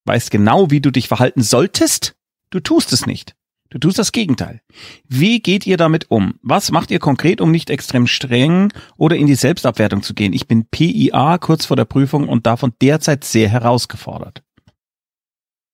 [0.03, 2.17] weißt genau, wie du dich verhalten solltest,
[2.49, 3.37] du tust es nicht.
[3.69, 4.61] Du tust das Gegenteil.
[5.07, 6.33] Wie geht ihr damit um?
[6.41, 10.33] Was macht ihr konkret, um nicht extrem streng oder in die Selbstabwertung zu gehen?
[10.33, 14.43] Ich bin PIA kurz vor der Prüfung und davon derzeit sehr herausgefordert.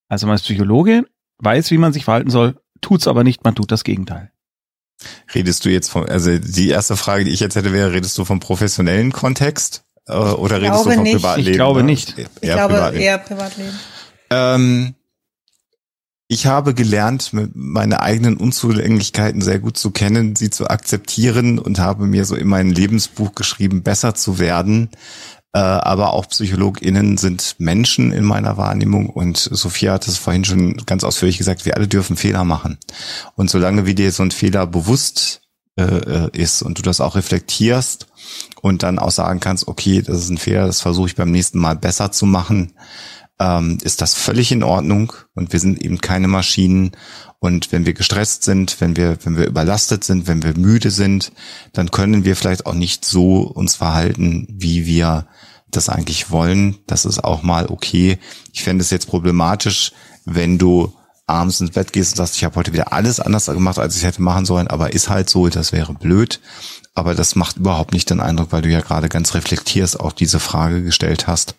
[0.09, 1.07] Also man ist Psychologe,
[1.39, 4.32] weiß, wie man sich verhalten soll, tut's aber nicht, man tut das Gegenteil.
[5.34, 8.26] Redest du jetzt von, also die erste Frage, die ich jetzt hätte, wäre, redest du
[8.26, 11.16] vom professionellen Kontext oder ich redest du vom nicht.
[11.16, 11.49] Privatleben?
[11.49, 12.16] Ich glaube nicht.
[12.18, 13.04] Ich glaube Privatleben.
[13.04, 13.80] eher Privatleben.
[14.30, 14.95] Ähm,
[16.28, 22.08] ich habe gelernt, meine eigenen Unzulänglichkeiten sehr gut zu kennen, sie zu akzeptieren und habe
[22.08, 24.89] mir so in mein Lebensbuch geschrieben, besser zu werden.
[25.54, 30.78] Äh, aber auch PsychologInnen sind Menschen in meiner Wahrnehmung und Sophia hat es vorhin schon
[30.88, 32.80] ganz ausführlich gesagt, wir alle dürfen Fehler machen.
[33.36, 35.43] Und solange wie dir so ein Fehler bewusst
[35.78, 38.07] äh, ist und du das auch reflektierst
[38.61, 41.59] und dann auch sagen kannst, okay, das ist ein Fehler, das versuche ich beim nächsten
[41.59, 42.74] Mal besser zu machen,
[43.39, 46.91] ähm, ist das völlig in Ordnung und wir sind eben keine Maschinen.
[47.39, 51.34] Und wenn wir gestresst sind, wenn wir, wenn wir überlastet sind, wenn wir müde sind,
[51.74, 55.28] dann können wir vielleicht auch nicht so uns verhalten, wie wir
[55.69, 56.78] das eigentlich wollen.
[56.88, 58.17] Das ist auch mal okay.
[58.53, 59.91] Ich fände es jetzt problematisch,
[60.24, 60.93] wenn du
[61.26, 64.03] abends ins Bett gehst und sagst, ich habe heute wieder alles anders gemacht, als ich
[64.03, 66.39] hätte machen sollen, aber ist halt so, das wäre blöd.
[66.95, 70.39] Aber das macht überhaupt nicht den Eindruck, weil du ja gerade ganz reflektierst auch diese
[70.39, 71.55] Frage gestellt hast.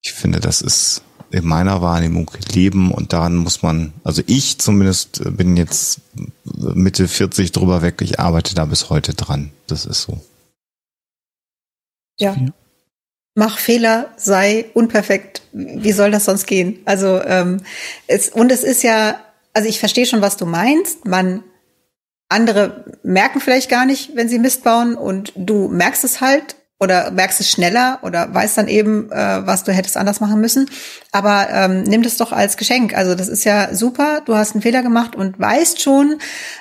[0.00, 5.22] Ich finde, das ist in meiner Wahrnehmung Leben und daran muss man, also ich zumindest
[5.36, 6.00] bin jetzt
[6.44, 9.50] Mitte 40 drüber weg, ich arbeite da bis heute dran.
[9.66, 10.20] Das ist so.
[12.18, 12.34] Ja.
[13.38, 15.42] Mach Fehler, sei unperfekt.
[15.52, 16.80] Wie soll das sonst gehen?
[16.86, 17.58] Also ähm,
[18.08, 19.20] es, und es ist ja,
[19.54, 21.04] also ich verstehe schon, was du meinst.
[21.04, 21.44] Man
[22.28, 27.12] andere merken vielleicht gar nicht, wenn sie Mist bauen und du merkst es halt oder
[27.12, 30.68] merkst es schneller oder weißt dann eben, äh, was du hättest anders machen müssen.
[31.12, 32.96] Aber ähm, nimm das doch als Geschenk.
[32.96, 34.20] Also das ist ja super.
[34.24, 36.18] Du hast einen Fehler gemacht und weißt schon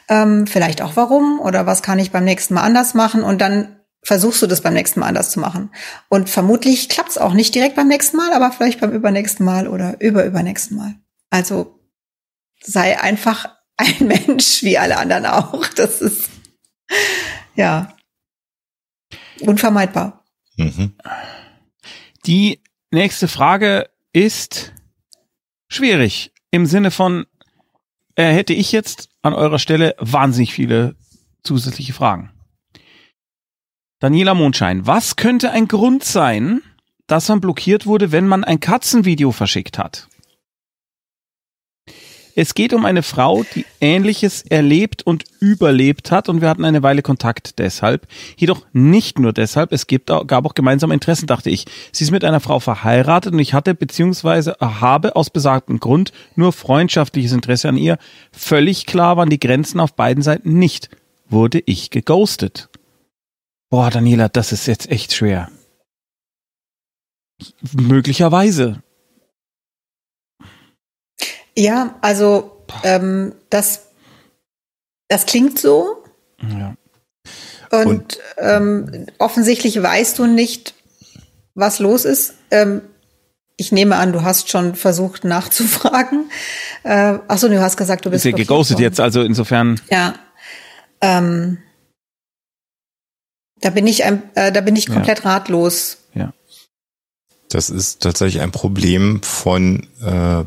[0.09, 3.76] ähm, vielleicht auch warum oder was kann ich beim nächsten Mal anders machen und dann
[4.07, 5.69] versuchst du das beim nächsten Mal anders zu machen.
[6.07, 9.67] Und vermutlich klappt es auch nicht direkt beim nächsten Mal, aber vielleicht beim übernächsten Mal
[9.67, 10.95] oder überübernächsten Mal.
[11.29, 11.79] Also
[12.63, 15.67] sei einfach ein Mensch wie alle anderen auch.
[15.75, 16.29] Das ist
[17.55, 17.93] ja
[19.41, 20.25] Unvermeidbar.
[20.55, 20.93] Mhm.
[22.25, 24.73] Die nächste Frage ist
[25.69, 27.25] schwierig im Sinne von,
[28.15, 30.95] äh, hätte ich jetzt an eurer Stelle wahnsinnig viele
[31.43, 32.31] zusätzliche Fragen.
[33.99, 36.61] Daniela Mondschein, was könnte ein Grund sein,
[37.07, 40.07] dass man blockiert wurde, wenn man ein Katzenvideo verschickt hat?
[42.35, 46.83] Es geht um eine Frau, die Ähnliches erlebt und überlebt hat und wir hatten eine
[46.83, 48.07] Weile Kontakt deshalb.
[48.35, 51.65] Jedoch nicht nur deshalb, es gibt, gab auch gemeinsame Interessen, dachte ich.
[51.91, 56.53] Sie ist mit einer Frau verheiratet und ich hatte beziehungsweise habe aus besagtem Grund nur
[56.53, 57.97] freundschaftliches Interesse an ihr.
[58.31, 60.91] Völlig klar waren die Grenzen auf beiden Seiten nicht.
[61.27, 62.69] Wurde ich geghostet.
[63.69, 65.51] Boah, Daniela, das ist jetzt echt schwer.
[67.73, 68.81] Möglicherweise.
[71.55, 73.87] Ja, also ähm, das,
[75.07, 76.03] das klingt so.
[76.41, 76.75] Ja.
[77.71, 80.73] Und, Und ähm, offensichtlich weißt du nicht,
[81.53, 82.35] was los ist.
[82.51, 82.81] Ähm,
[83.57, 86.29] ich nehme an, du hast schon versucht nachzufragen.
[86.83, 88.25] Äh, achso, du hast gesagt, du bist.
[88.25, 89.81] Ist ja geghostet jetzt, also insofern.
[89.89, 90.13] Ja.
[91.01, 91.57] Ähm,
[93.61, 95.31] da bin ich, ein, äh, da bin ich komplett ja.
[95.31, 95.97] ratlos.
[96.13, 96.33] Ja.
[97.49, 100.43] Das ist tatsächlich ein Problem von äh,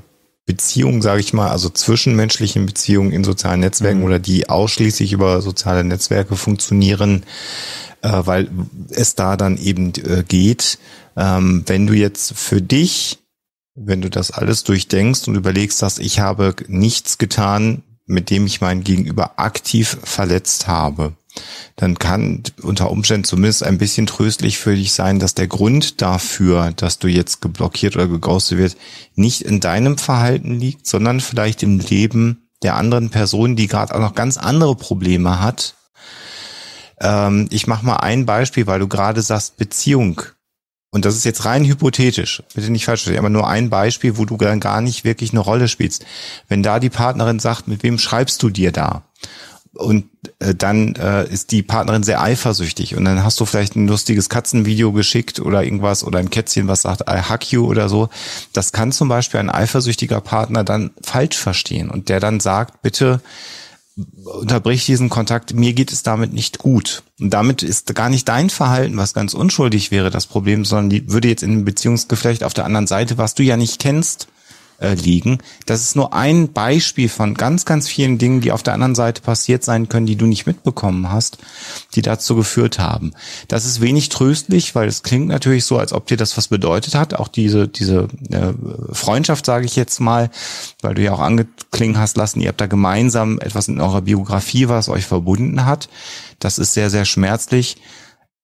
[0.47, 4.05] Beziehungen, sage ich mal, also zwischenmenschlichen Beziehungen in sozialen Netzwerken mhm.
[4.05, 7.25] oder die ausschließlich über soziale Netzwerke funktionieren,
[8.03, 8.49] äh, weil
[8.91, 10.79] es da dann eben äh, geht.
[11.17, 13.19] Ähm, wenn du jetzt für dich,
[13.75, 18.61] wenn du das alles durchdenkst und überlegst, dass ich habe nichts getan, mit dem ich
[18.61, 21.13] mein Gegenüber aktiv verletzt habe,
[21.77, 26.73] dann kann unter Umständen zumindest ein bisschen tröstlich für dich sein, dass der Grund dafür,
[26.73, 28.77] dass du jetzt geblockiert oder geghostet wird,
[29.15, 34.01] nicht in deinem Verhalten liegt, sondern vielleicht im Leben der anderen Person, die gerade auch
[34.01, 35.75] noch ganz andere Probleme hat.
[37.01, 40.23] Ähm, ich mache mal ein Beispiel, weil du gerade sagst Beziehung.
[40.93, 42.43] Und das ist jetzt rein hypothetisch.
[42.53, 45.41] Bitte nicht falsch verstehen, aber nur ein Beispiel, wo du dann gar nicht wirklich eine
[45.41, 46.05] Rolle spielst.
[46.49, 49.05] Wenn da die Partnerin sagt, mit wem schreibst du dir da?
[49.75, 50.07] Und
[50.41, 54.29] äh, dann äh, ist die Partnerin sehr eifersüchtig und dann hast du vielleicht ein lustiges
[54.29, 58.09] Katzenvideo geschickt oder irgendwas oder ein Kätzchen, was sagt I hug you oder so.
[58.53, 63.21] Das kann zum Beispiel ein eifersüchtiger Partner dann falsch verstehen und der dann sagt, bitte
[64.25, 67.03] unterbrich diesen Kontakt, mir geht es damit nicht gut.
[67.21, 71.13] Und damit ist gar nicht dein Verhalten, was ganz unschuldig wäre, das Problem, sondern die
[71.13, 74.29] würde jetzt in einem Beziehungsgeflecht auf der anderen Seite, was du ja nicht kennst,
[74.81, 75.39] äh, liegen.
[75.67, 79.23] Das ist nur ein Beispiel von ganz, ganz vielen Dingen, die auf der anderen Seite
[79.23, 81.39] passiert sein können, die du nicht mitbekommen hast,
[81.95, 83.13] die dazu geführt haben.
[83.49, 86.95] Das ist wenig tröstlich, weil es klingt natürlich so, als ob dir das was bedeutet
[86.95, 87.15] hat.
[87.15, 88.53] Auch diese, diese äh,
[88.93, 90.31] Freundschaft, sage ich jetzt mal,
[90.81, 94.69] weil du ja auch angeklingen hast lassen, ihr habt da gemeinsam etwas in eurer Biografie,
[94.69, 95.89] was euch verbunden hat.
[96.39, 97.77] Das ist sehr, sehr schmerzlich.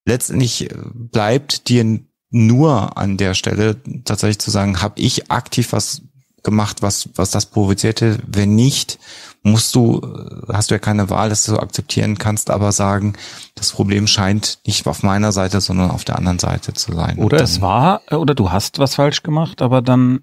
[0.05, 6.03] Letztendlich bleibt dir nur an der Stelle tatsächlich zu sagen, habe ich aktiv was
[6.43, 8.19] gemacht, was, was das provozierte.
[8.27, 8.99] Wenn nicht,
[9.43, 10.01] musst du,
[10.53, 13.15] hast du ja keine Wahl, dass du so akzeptieren kannst, aber sagen,
[13.55, 17.19] das Problem scheint nicht auf meiner Seite, sondern auf der anderen Seite zu sein.
[17.19, 20.21] Oder dann, es war, oder du hast was falsch gemacht, aber dann.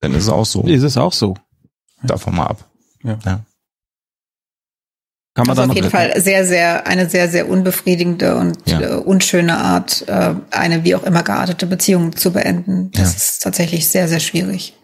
[0.00, 0.62] Dann ist es auch so.
[0.62, 1.34] Ist es auch so.
[2.02, 2.64] Davon mal ab.
[3.02, 3.18] Ja.
[3.24, 3.40] ja.
[5.36, 8.80] Kann man also auf jeden Fall sehr, sehr, eine sehr, sehr unbefriedigende und ja.
[8.80, 12.90] äh, unschöne Art, äh, eine wie auch immer geartete Beziehung zu beenden.
[12.92, 13.16] Das ja.
[13.16, 14.74] ist tatsächlich sehr, sehr schwierig.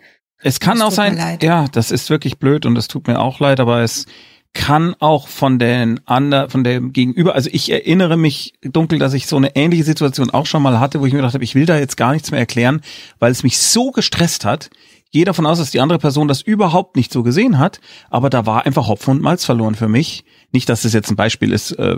[0.42, 3.40] Es kann das auch sein, ja, das ist wirklich blöd und es tut mir auch
[3.40, 4.06] leid, aber es
[4.54, 9.26] kann auch von den anderen, von dem Gegenüber, also ich erinnere mich dunkel, dass ich
[9.26, 11.64] so eine ähnliche Situation auch schon mal hatte, wo ich mir gedacht habe, ich will
[11.64, 12.82] da jetzt gar nichts mehr erklären,
[13.18, 14.70] weil es mich so gestresst hat.
[15.10, 17.80] Gehe davon aus, dass die andere Person das überhaupt nicht so gesehen hat,
[18.10, 20.24] aber da war einfach Hopfen und Malz verloren für mich.
[20.52, 21.96] Nicht, dass das jetzt ein Beispiel ist, äh,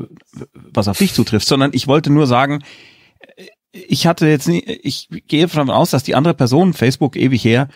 [0.53, 2.63] was auf dich zutrifft, sondern ich wollte nur sagen,
[3.73, 7.69] ich hatte jetzt nie, ich gehe davon aus, dass die andere Person, Facebook ewig her,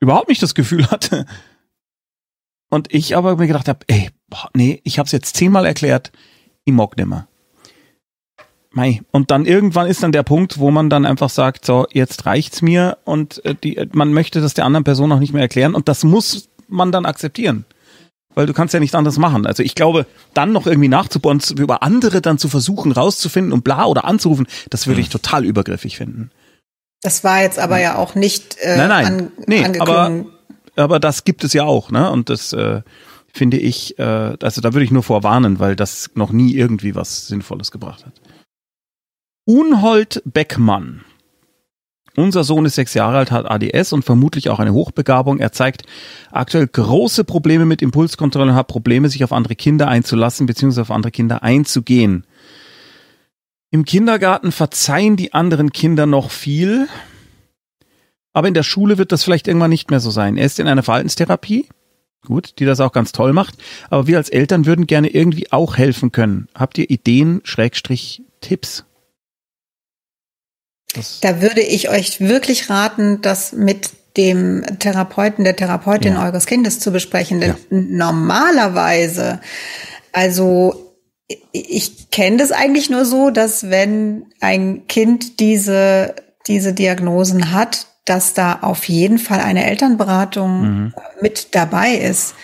[0.00, 1.26] überhaupt nicht das Gefühl hatte.
[2.68, 6.12] Und ich aber mir gedacht habe, ey, boah, nee, ich habe es jetzt zehnmal erklärt,
[6.64, 7.28] ich mag nimmer.
[8.72, 9.00] Mei.
[9.10, 12.60] Und dann irgendwann ist dann der Punkt, wo man dann einfach sagt, so, jetzt reicht's
[12.60, 15.88] mir und äh, die, man möchte das der anderen Person auch nicht mehr erklären und
[15.88, 17.64] das muss man dann akzeptieren.
[18.34, 19.46] Weil du kannst ja nichts anderes machen.
[19.46, 23.86] Also ich glaube, dann noch irgendwie nachzubauen, über andere dann zu versuchen rauszufinden und bla
[23.86, 26.30] oder anzurufen, das würde ich total übergriffig finden.
[27.02, 29.06] Das war jetzt aber ja auch nicht äh, nein, nein.
[29.06, 30.24] An, nee, aber,
[30.76, 32.10] aber das gibt es ja auch, ne?
[32.10, 32.82] Und das äh,
[33.32, 37.28] finde ich, äh, also da würde ich nur vorwarnen, weil das noch nie irgendwie was
[37.28, 38.14] Sinnvolles gebracht hat.
[39.44, 41.04] Unhold Beckmann.
[42.16, 45.38] Unser Sohn ist sechs Jahre alt, hat ADS und vermutlich auch eine Hochbegabung.
[45.38, 45.82] Er zeigt
[46.32, 50.80] aktuell große Probleme mit Impulskontrolle und hat Probleme, sich auf andere Kinder einzulassen bzw.
[50.80, 52.24] auf andere Kinder einzugehen.
[53.76, 56.88] Im Kindergarten verzeihen die anderen Kinder noch viel,
[58.32, 60.38] aber in der Schule wird das vielleicht irgendwann nicht mehr so sein.
[60.38, 61.68] Er ist in einer Verhaltenstherapie,
[62.24, 63.56] gut, die das auch ganz toll macht,
[63.90, 66.48] aber wir als Eltern würden gerne irgendwie auch helfen können.
[66.54, 68.86] Habt ihr Ideen, Schrägstrich, Tipps?
[70.94, 76.24] Das da würde ich euch wirklich raten, das mit dem Therapeuten, der Therapeutin ja.
[76.24, 77.42] eures Kindes zu besprechen.
[77.42, 77.56] Denn ja.
[77.70, 79.42] normalerweise,
[80.12, 80.85] also
[81.52, 86.14] ich kenne das eigentlich nur so, dass wenn ein Kind diese,
[86.46, 90.94] diese Diagnosen hat, dass da auf jeden Fall eine Elternberatung mhm.
[91.20, 92.34] mit dabei ist.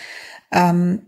[0.51, 1.03] Ähm,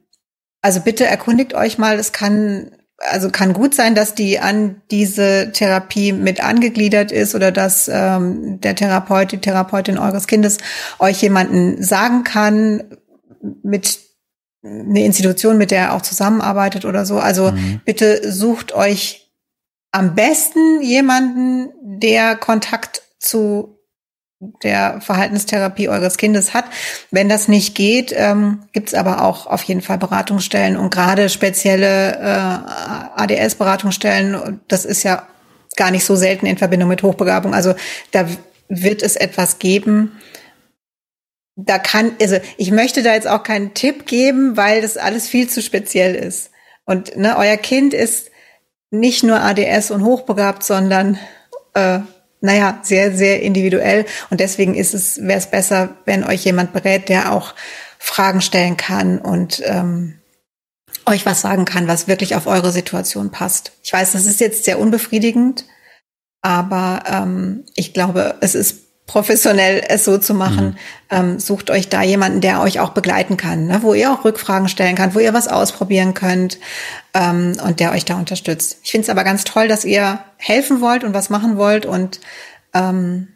[0.61, 5.51] also bitte erkundigt euch mal, es kann, also kann gut sein, dass die an diese
[5.51, 10.57] Therapie mit angegliedert ist oder dass ähm, der Therapeut, die Therapeutin eures Kindes
[10.99, 12.83] euch jemanden sagen kann,
[13.61, 14.04] mit
[14.65, 17.17] eine Institution, mit der er auch zusammenarbeitet oder so.
[17.17, 17.81] Also mhm.
[17.85, 19.29] bitte sucht euch
[19.91, 23.75] am besten jemanden, der Kontakt zu
[24.63, 26.65] der Verhaltenstherapie eures Kindes hat.
[27.09, 31.29] Wenn das nicht geht, ähm, gibt es aber auch auf jeden Fall Beratungsstellen und gerade
[31.29, 34.59] spezielle äh, ADS-Beratungsstellen.
[34.67, 35.27] Das ist ja
[35.77, 37.53] gar nicht so selten in Verbindung mit Hochbegabung.
[37.53, 37.75] Also
[38.11, 38.27] da
[38.67, 40.11] wird es etwas geben.
[41.55, 45.49] Da kann, also ich möchte da jetzt auch keinen Tipp geben, weil das alles viel
[45.49, 46.51] zu speziell ist.
[46.85, 48.29] Und ne, euer Kind ist
[48.91, 51.17] nicht nur ADS und hochbegabt, sondern
[51.73, 51.99] äh,
[52.41, 54.05] naja, sehr, sehr individuell.
[54.29, 57.55] Und deswegen ist es, wäre es besser, wenn euch jemand berät, der auch
[57.97, 60.19] Fragen stellen kann und ähm,
[61.05, 63.71] euch was sagen kann, was wirklich auf eure Situation passt.
[63.83, 65.65] Ich weiß, das ist jetzt sehr unbefriedigend,
[66.41, 70.65] aber ähm, ich glaube, es ist professionell es so zu machen.
[70.65, 70.75] Mhm.
[71.11, 73.79] Ähm, sucht euch da jemanden, der euch auch begleiten kann, ne?
[73.81, 76.57] wo ihr auch Rückfragen stellen könnt, wo ihr was ausprobieren könnt
[77.13, 78.79] ähm, und der euch da unterstützt.
[78.83, 82.19] Ich finde es aber ganz toll, dass ihr helfen wollt und was machen wollt und
[82.73, 83.27] ähm,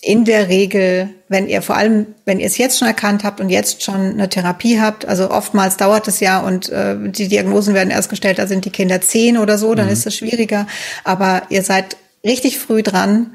[0.00, 3.48] in der Regel, wenn ihr vor allem, wenn ihr es jetzt schon erkannt habt und
[3.48, 7.90] jetzt schon eine Therapie habt, also oftmals dauert es ja und äh, die Diagnosen werden
[7.90, 9.92] erst gestellt, da sind die Kinder zehn oder so, dann mhm.
[9.92, 10.68] ist es schwieriger.
[11.02, 13.34] Aber ihr seid richtig früh dran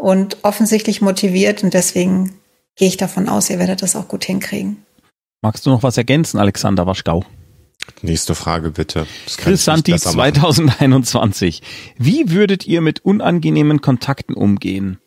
[0.00, 2.32] und offensichtlich motiviert und deswegen
[2.76, 4.84] gehe ich davon aus, ihr werdet das auch gut hinkriegen.
[5.42, 7.24] Magst du noch was ergänzen, Alexander Waschgau?
[8.02, 9.06] Nächste Frage bitte.
[9.36, 11.62] Chris Santi 2021.
[11.96, 14.98] Wie würdet ihr mit unangenehmen Kontakten umgehen?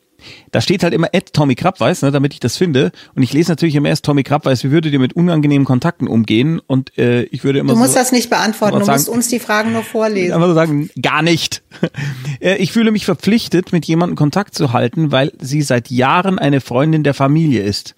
[0.51, 2.91] Da steht halt immer at Tommy Krabweis, ne, damit ich das finde.
[3.15, 6.59] Und ich lese natürlich immer erst Tommy Krabweis, wie würdet ihr mit unangenehmen Kontakten umgehen?
[6.59, 9.27] Und äh, ich würde immer Du musst so, das nicht beantworten, du sagen, musst uns
[9.27, 10.33] die Fragen nur vorlesen.
[10.33, 11.63] Einfach so sagen, gar nicht.
[12.39, 16.59] Äh, ich fühle mich verpflichtet, mit jemandem Kontakt zu halten, weil sie seit Jahren eine
[16.59, 17.95] Freundin der Familie ist.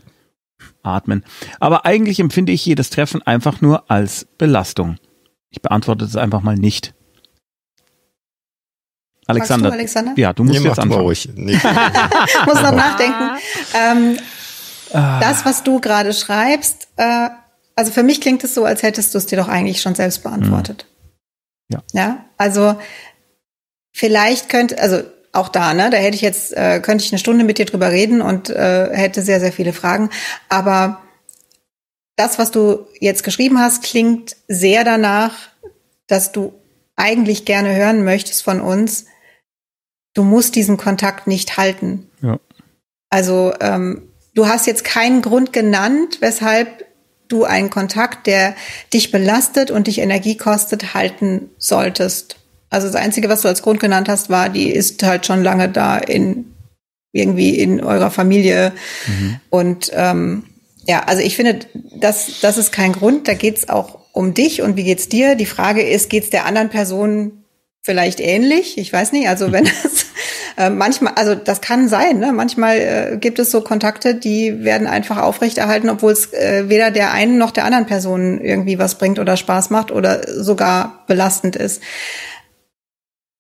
[0.83, 1.23] Atmen.
[1.59, 4.97] Aber eigentlich empfinde ich jedes Treffen einfach nur als Belastung.
[5.49, 6.93] Ich beantworte es einfach mal nicht.
[9.27, 9.69] Alexander.
[9.69, 10.13] Du, Alexander?
[10.15, 11.01] Ja, du musst nee, jetzt anfangen.
[11.01, 11.29] Ruhig.
[11.35, 11.53] Nee.
[12.45, 13.31] Muss noch nachdenken.
[13.73, 14.17] Ähm,
[14.93, 15.19] ah.
[15.19, 17.29] das, was du gerade schreibst, äh,
[17.75, 20.23] also für mich klingt es so, als hättest du es dir doch eigentlich schon selbst
[20.23, 20.85] beantwortet.
[21.69, 21.75] Mhm.
[21.75, 21.83] Ja.
[21.93, 22.75] Ja, also
[23.91, 25.01] vielleicht könnte, also
[25.33, 27.91] auch da, ne, da hätte ich jetzt, äh, könnte ich eine Stunde mit dir drüber
[27.91, 30.09] reden und äh, hätte sehr, sehr viele Fragen.
[30.47, 31.01] Aber
[32.15, 35.33] das, was du jetzt geschrieben hast, klingt sehr danach,
[36.07, 36.53] dass du
[36.95, 39.05] eigentlich gerne hören möchtest von uns,
[40.15, 42.09] du musst diesen Kontakt nicht halten.
[42.23, 42.39] Ja.
[43.11, 46.85] Also ähm, du hast jetzt keinen Grund genannt, weshalb
[47.27, 48.55] du einen Kontakt, der
[48.93, 52.37] dich belastet und dich Energie kostet, halten solltest.
[52.69, 55.69] Also das Einzige, was du als Grund genannt hast, war, die ist halt schon lange
[55.69, 56.53] da in
[57.11, 58.73] irgendwie in eurer Familie.
[59.07, 59.39] Mhm.
[59.49, 60.43] Und ähm,
[60.85, 61.59] ja, also ich finde,
[61.95, 63.27] das, das ist kein Grund.
[63.27, 65.35] Da geht's auch um dich und wie geht's dir.
[65.35, 67.45] Die Frage ist, geht's der anderen Person
[67.81, 68.77] vielleicht ähnlich.
[68.77, 70.04] Ich weiß nicht, also wenn es
[70.57, 72.31] äh, manchmal, also das kann sein, ne?
[72.31, 77.11] manchmal äh, gibt es so Kontakte, die werden einfach aufrechterhalten, obwohl es äh, weder der
[77.11, 81.81] einen noch der anderen Person irgendwie was bringt oder Spaß macht oder sogar belastend ist.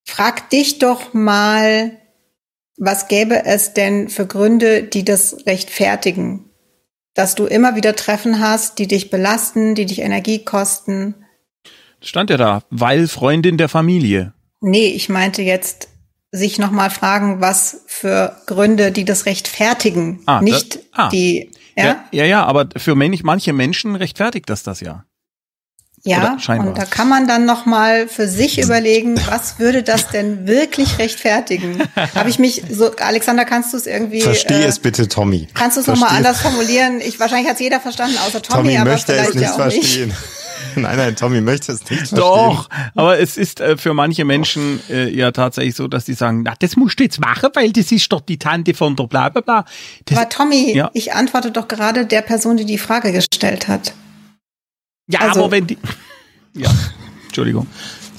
[0.03, 1.91] Frag dich doch mal,
[2.77, 6.49] was gäbe es denn für Gründe, die das rechtfertigen?
[7.13, 11.15] Dass du immer wieder Treffen hast, die dich belasten, die dich Energie kosten.
[12.01, 14.33] Stand ja da, weil Freundin der Familie.
[14.59, 15.87] Nee, ich meinte jetzt
[16.35, 21.09] sich nochmal fragen, was für Gründe, die das rechtfertigen, ah, nicht das, ah.
[21.09, 21.51] die.
[21.75, 21.83] Ja?
[21.83, 25.05] ja, ja, ja, aber für manche Menschen rechtfertigt das das ja.
[26.07, 30.45] Ja, und da kann man dann noch mal für sich überlegen, was würde das denn
[30.45, 31.81] wirklich rechtfertigen?
[32.13, 34.21] Habe ich mich so, Alexander, kannst du es irgendwie?
[34.21, 35.47] Verstehe äh, es bitte, Tommy.
[35.55, 37.01] Kannst du es noch mal anders formulieren?
[37.01, 39.51] Ich wahrscheinlich hat es jeder verstanden, außer Tommy, Tommy aber möchte vielleicht es nicht ja
[39.53, 40.09] auch verstehen.
[40.09, 40.44] Nicht.
[40.81, 42.19] nein, nein, Tommy möchte es nicht verstehen.
[42.19, 46.43] Doch, aber es ist äh, für manche Menschen äh, ja tatsächlich so, dass die sagen,
[46.43, 49.29] na, das musst du jetzt machen, weil das ist doch die Tante von der bla
[49.29, 49.65] bla bla.
[50.05, 50.91] Das, aber Tommy, ja.
[50.93, 53.93] ich antworte doch gerade der Person, die die Frage gestellt hat.
[55.07, 55.77] Ja, also, aber wenn die...
[56.57, 56.69] Ja,
[57.25, 57.67] Entschuldigung.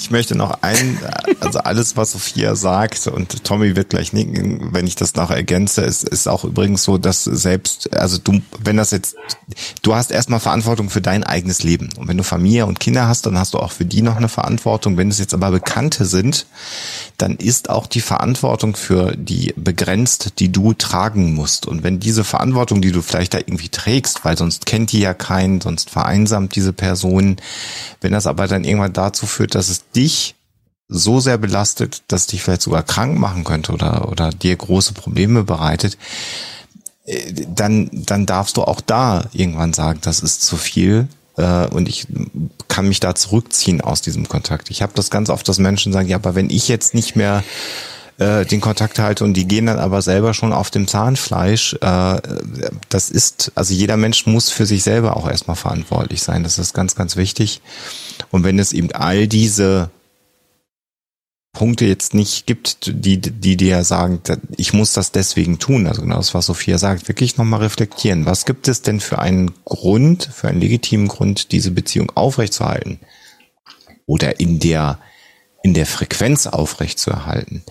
[0.06, 1.00] Ich möchte noch ein,
[1.40, 5.80] also alles, was Sophia sagt, und Tommy wird gleich nicken, wenn ich das noch ergänze,
[5.80, 9.16] ist, ist auch übrigens so, dass selbst, also du, wenn das jetzt,
[9.82, 11.88] du hast erstmal Verantwortung für dein eigenes Leben.
[11.98, 14.28] Und wenn du Familie und Kinder hast, dann hast du auch für die noch eine
[14.28, 14.96] Verantwortung.
[14.96, 16.46] Wenn es jetzt aber Bekannte sind,
[17.18, 21.66] dann ist auch die Verantwortung für die begrenzt, die du tragen musst.
[21.66, 25.14] Und wenn diese Verantwortung, die du vielleicht da irgendwie trägst, weil sonst kennt die ja
[25.14, 27.38] keinen, sonst vereinsamt diese Person,
[28.00, 30.34] wenn das aber dann irgendwann dazu führt, dass es dich
[30.88, 35.42] so sehr belastet, dass dich vielleicht sogar krank machen könnte oder, oder dir große Probleme
[35.42, 35.98] bereitet,
[37.04, 41.88] äh, dann, dann darfst du auch da irgendwann sagen, das ist zu viel äh, und
[41.88, 42.06] ich
[42.68, 44.70] kann mich da zurückziehen aus diesem Kontakt.
[44.70, 47.42] Ich habe das ganz oft, dass Menschen sagen, ja, aber wenn ich jetzt nicht mehr
[48.18, 51.74] äh, den Kontakt halte und die gehen dann aber selber schon auf dem Zahnfleisch.
[51.74, 52.20] Äh,
[52.88, 56.42] das ist, also jeder Mensch muss für sich selber auch erstmal verantwortlich sein.
[56.42, 57.60] Das ist ganz, ganz wichtig.
[58.30, 59.90] Und wenn es eben all diese
[61.56, 64.20] Punkte jetzt nicht gibt, die, die dir sagen,
[64.56, 65.86] ich muss das deswegen tun.
[65.86, 68.26] Also genau das, was Sophia sagt, wirklich nochmal reflektieren.
[68.26, 73.00] Was gibt es denn für einen Grund, für einen legitimen Grund, diese Beziehung aufrechtzuerhalten?
[74.04, 74.98] Oder in der,
[75.62, 77.64] in der Frequenz aufrechtzuerhalten?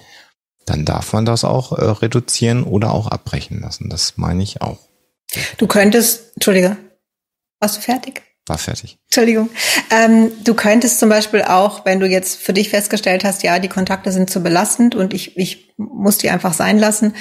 [0.66, 3.89] Dann darf man das auch äh, reduzieren oder auch abbrechen lassen.
[3.89, 4.80] Das meine ich auch.
[5.57, 6.78] Du könntest, Entschuldige,
[7.59, 8.24] warst du fertig?
[8.47, 8.99] War fertig.
[9.05, 9.49] Entschuldigung.
[9.89, 13.70] Ähm, du könntest zum Beispiel auch, wenn du jetzt für dich festgestellt hast, ja, die
[13.70, 17.16] Kontakte sind zu belastend und ich, ich muss die einfach sein lassen,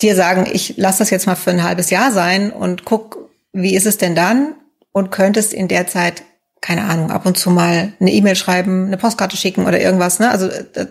[0.00, 3.76] dir sagen, ich lasse das jetzt mal für ein halbes Jahr sein und guck, wie
[3.76, 4.54] ist es denn dann?
[4.92, 6.22] Und könntest in der Zeit,
[6.64, 10.18] keine Ahnung, ab und zu mal eine E-Mail schreiben, eine Postkarte schicken oder irgendwas.
[10.18, 10.30] Ne?
[10.30, 10.48] Also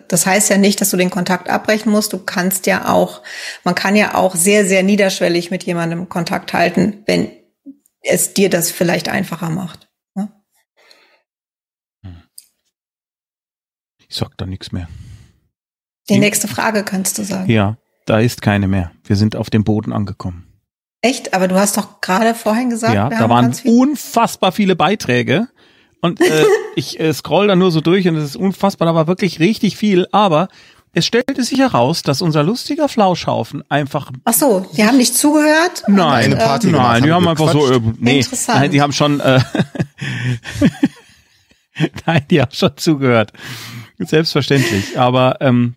[0.07, 2.13] das heißt ja nicht, dass du den Kontakt abbrechen musst.
[2.13, 3.23] Du kannst ja auch,
[3.63, 7.31] man kann ja auch sehr, sehr niederschwellig mit jemandem Kontakt halten, wenn
[8.01, 9.89] es dir das vielleicht einfacher macht.
[10.13, 10.31] Ne?
[14.07, 14.87] Ich sag da nichts mehr.
[16.07, 17.49] Die nächste Frage kannst du sagen.
[17.49, 18.91] Ja, da ist keine mehr.
[19.05, 20.53] Wir sind auf dem Boden angekommen.
[21.01, 21.33] Echt?
[21.33, 25.47] Aber du hast doch gerade vorhin gesagt, ja, da waren unfassbar viele Beiträge.
[26.03, 26.45] Und äh,
[26.75, 29.77] ich äh, scroll da nur so durch und es ist unfassbar, da war wirklich richtig
[29.77, 30.05] viel.
[30.11, 30.49] Aber
[30.91, 34.11] es stellte sich heraus, dass unser lustiger Flauschhaufen einfach.
[34.25, 35.83] Ach so, die haben nicht zugehört?
[35.87, 37.71] Nein, und, äh, Party nein, die haben einfach so.
[37.71, 38.59] Äh, nee, Interessant.
[38.59, 39.21] Nein, die haben schon.
[39.21, 39.39] Äh,
[42.05, 43.31] nein, die haben schon zugehört.
[43.97, 44.99] Selbstverständlich.
[44.99, 45.75] Aber ähm,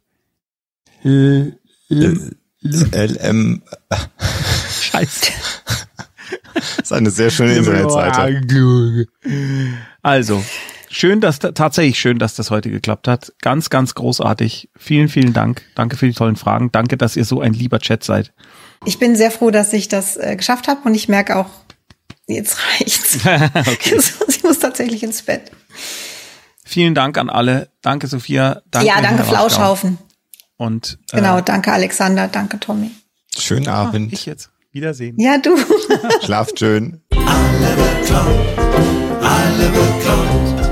[1.02, 1.58] L
[2.92, 3.62] LM.
[4.80, 5.32] Scheiße.
[6.76, 9.06] Das ist eine sehr schöne Internetseite.
[10.02, 10.44] Also,
[10.88, 13.32] schön, dass tatsächlich schön, dass das heute geklappt hat.
[13.40, 14.70] Ganz, ganz großartig.
[14.76, 15.62] Vielen, vielen Dank.
[15.74, 16.70] Danke für die tollen Fragen.
[16.72, 18.32] Danke, dass ihr so ein lieber Chat seid.
[18.84, 21.50] Ich bin sehr froh, dass ich das äh, geschafft habe und ich merke auch,
[22.26, 23.18] jetzt reicht's.
[23.24, 24.00] okay.
[24.28, 25.50] ich muss tatsächlich ins Bett.
[26.64, 27.70] Vielen Dank an alle.
[27.82, 28.62] Danke, Sophia.
[28.70, 29.98] Danke, ja, danke, Flauschhaufen.
[30.56, 32.90] Und äh, genau, danke Alexander, danke Tommy.
[33.36, 34.10] Schönen ah, Abend.
[34.10, 34.50] Ah, ich jetzt.
[34.74, 35.14] Wiedersehen.
[35.20, 35.56] Ja, du.
[36.24, 37.00] Schlaft schön.
[37.12, 38.58] Alle beklaut,
[39.22, 40.63] alle beklaut.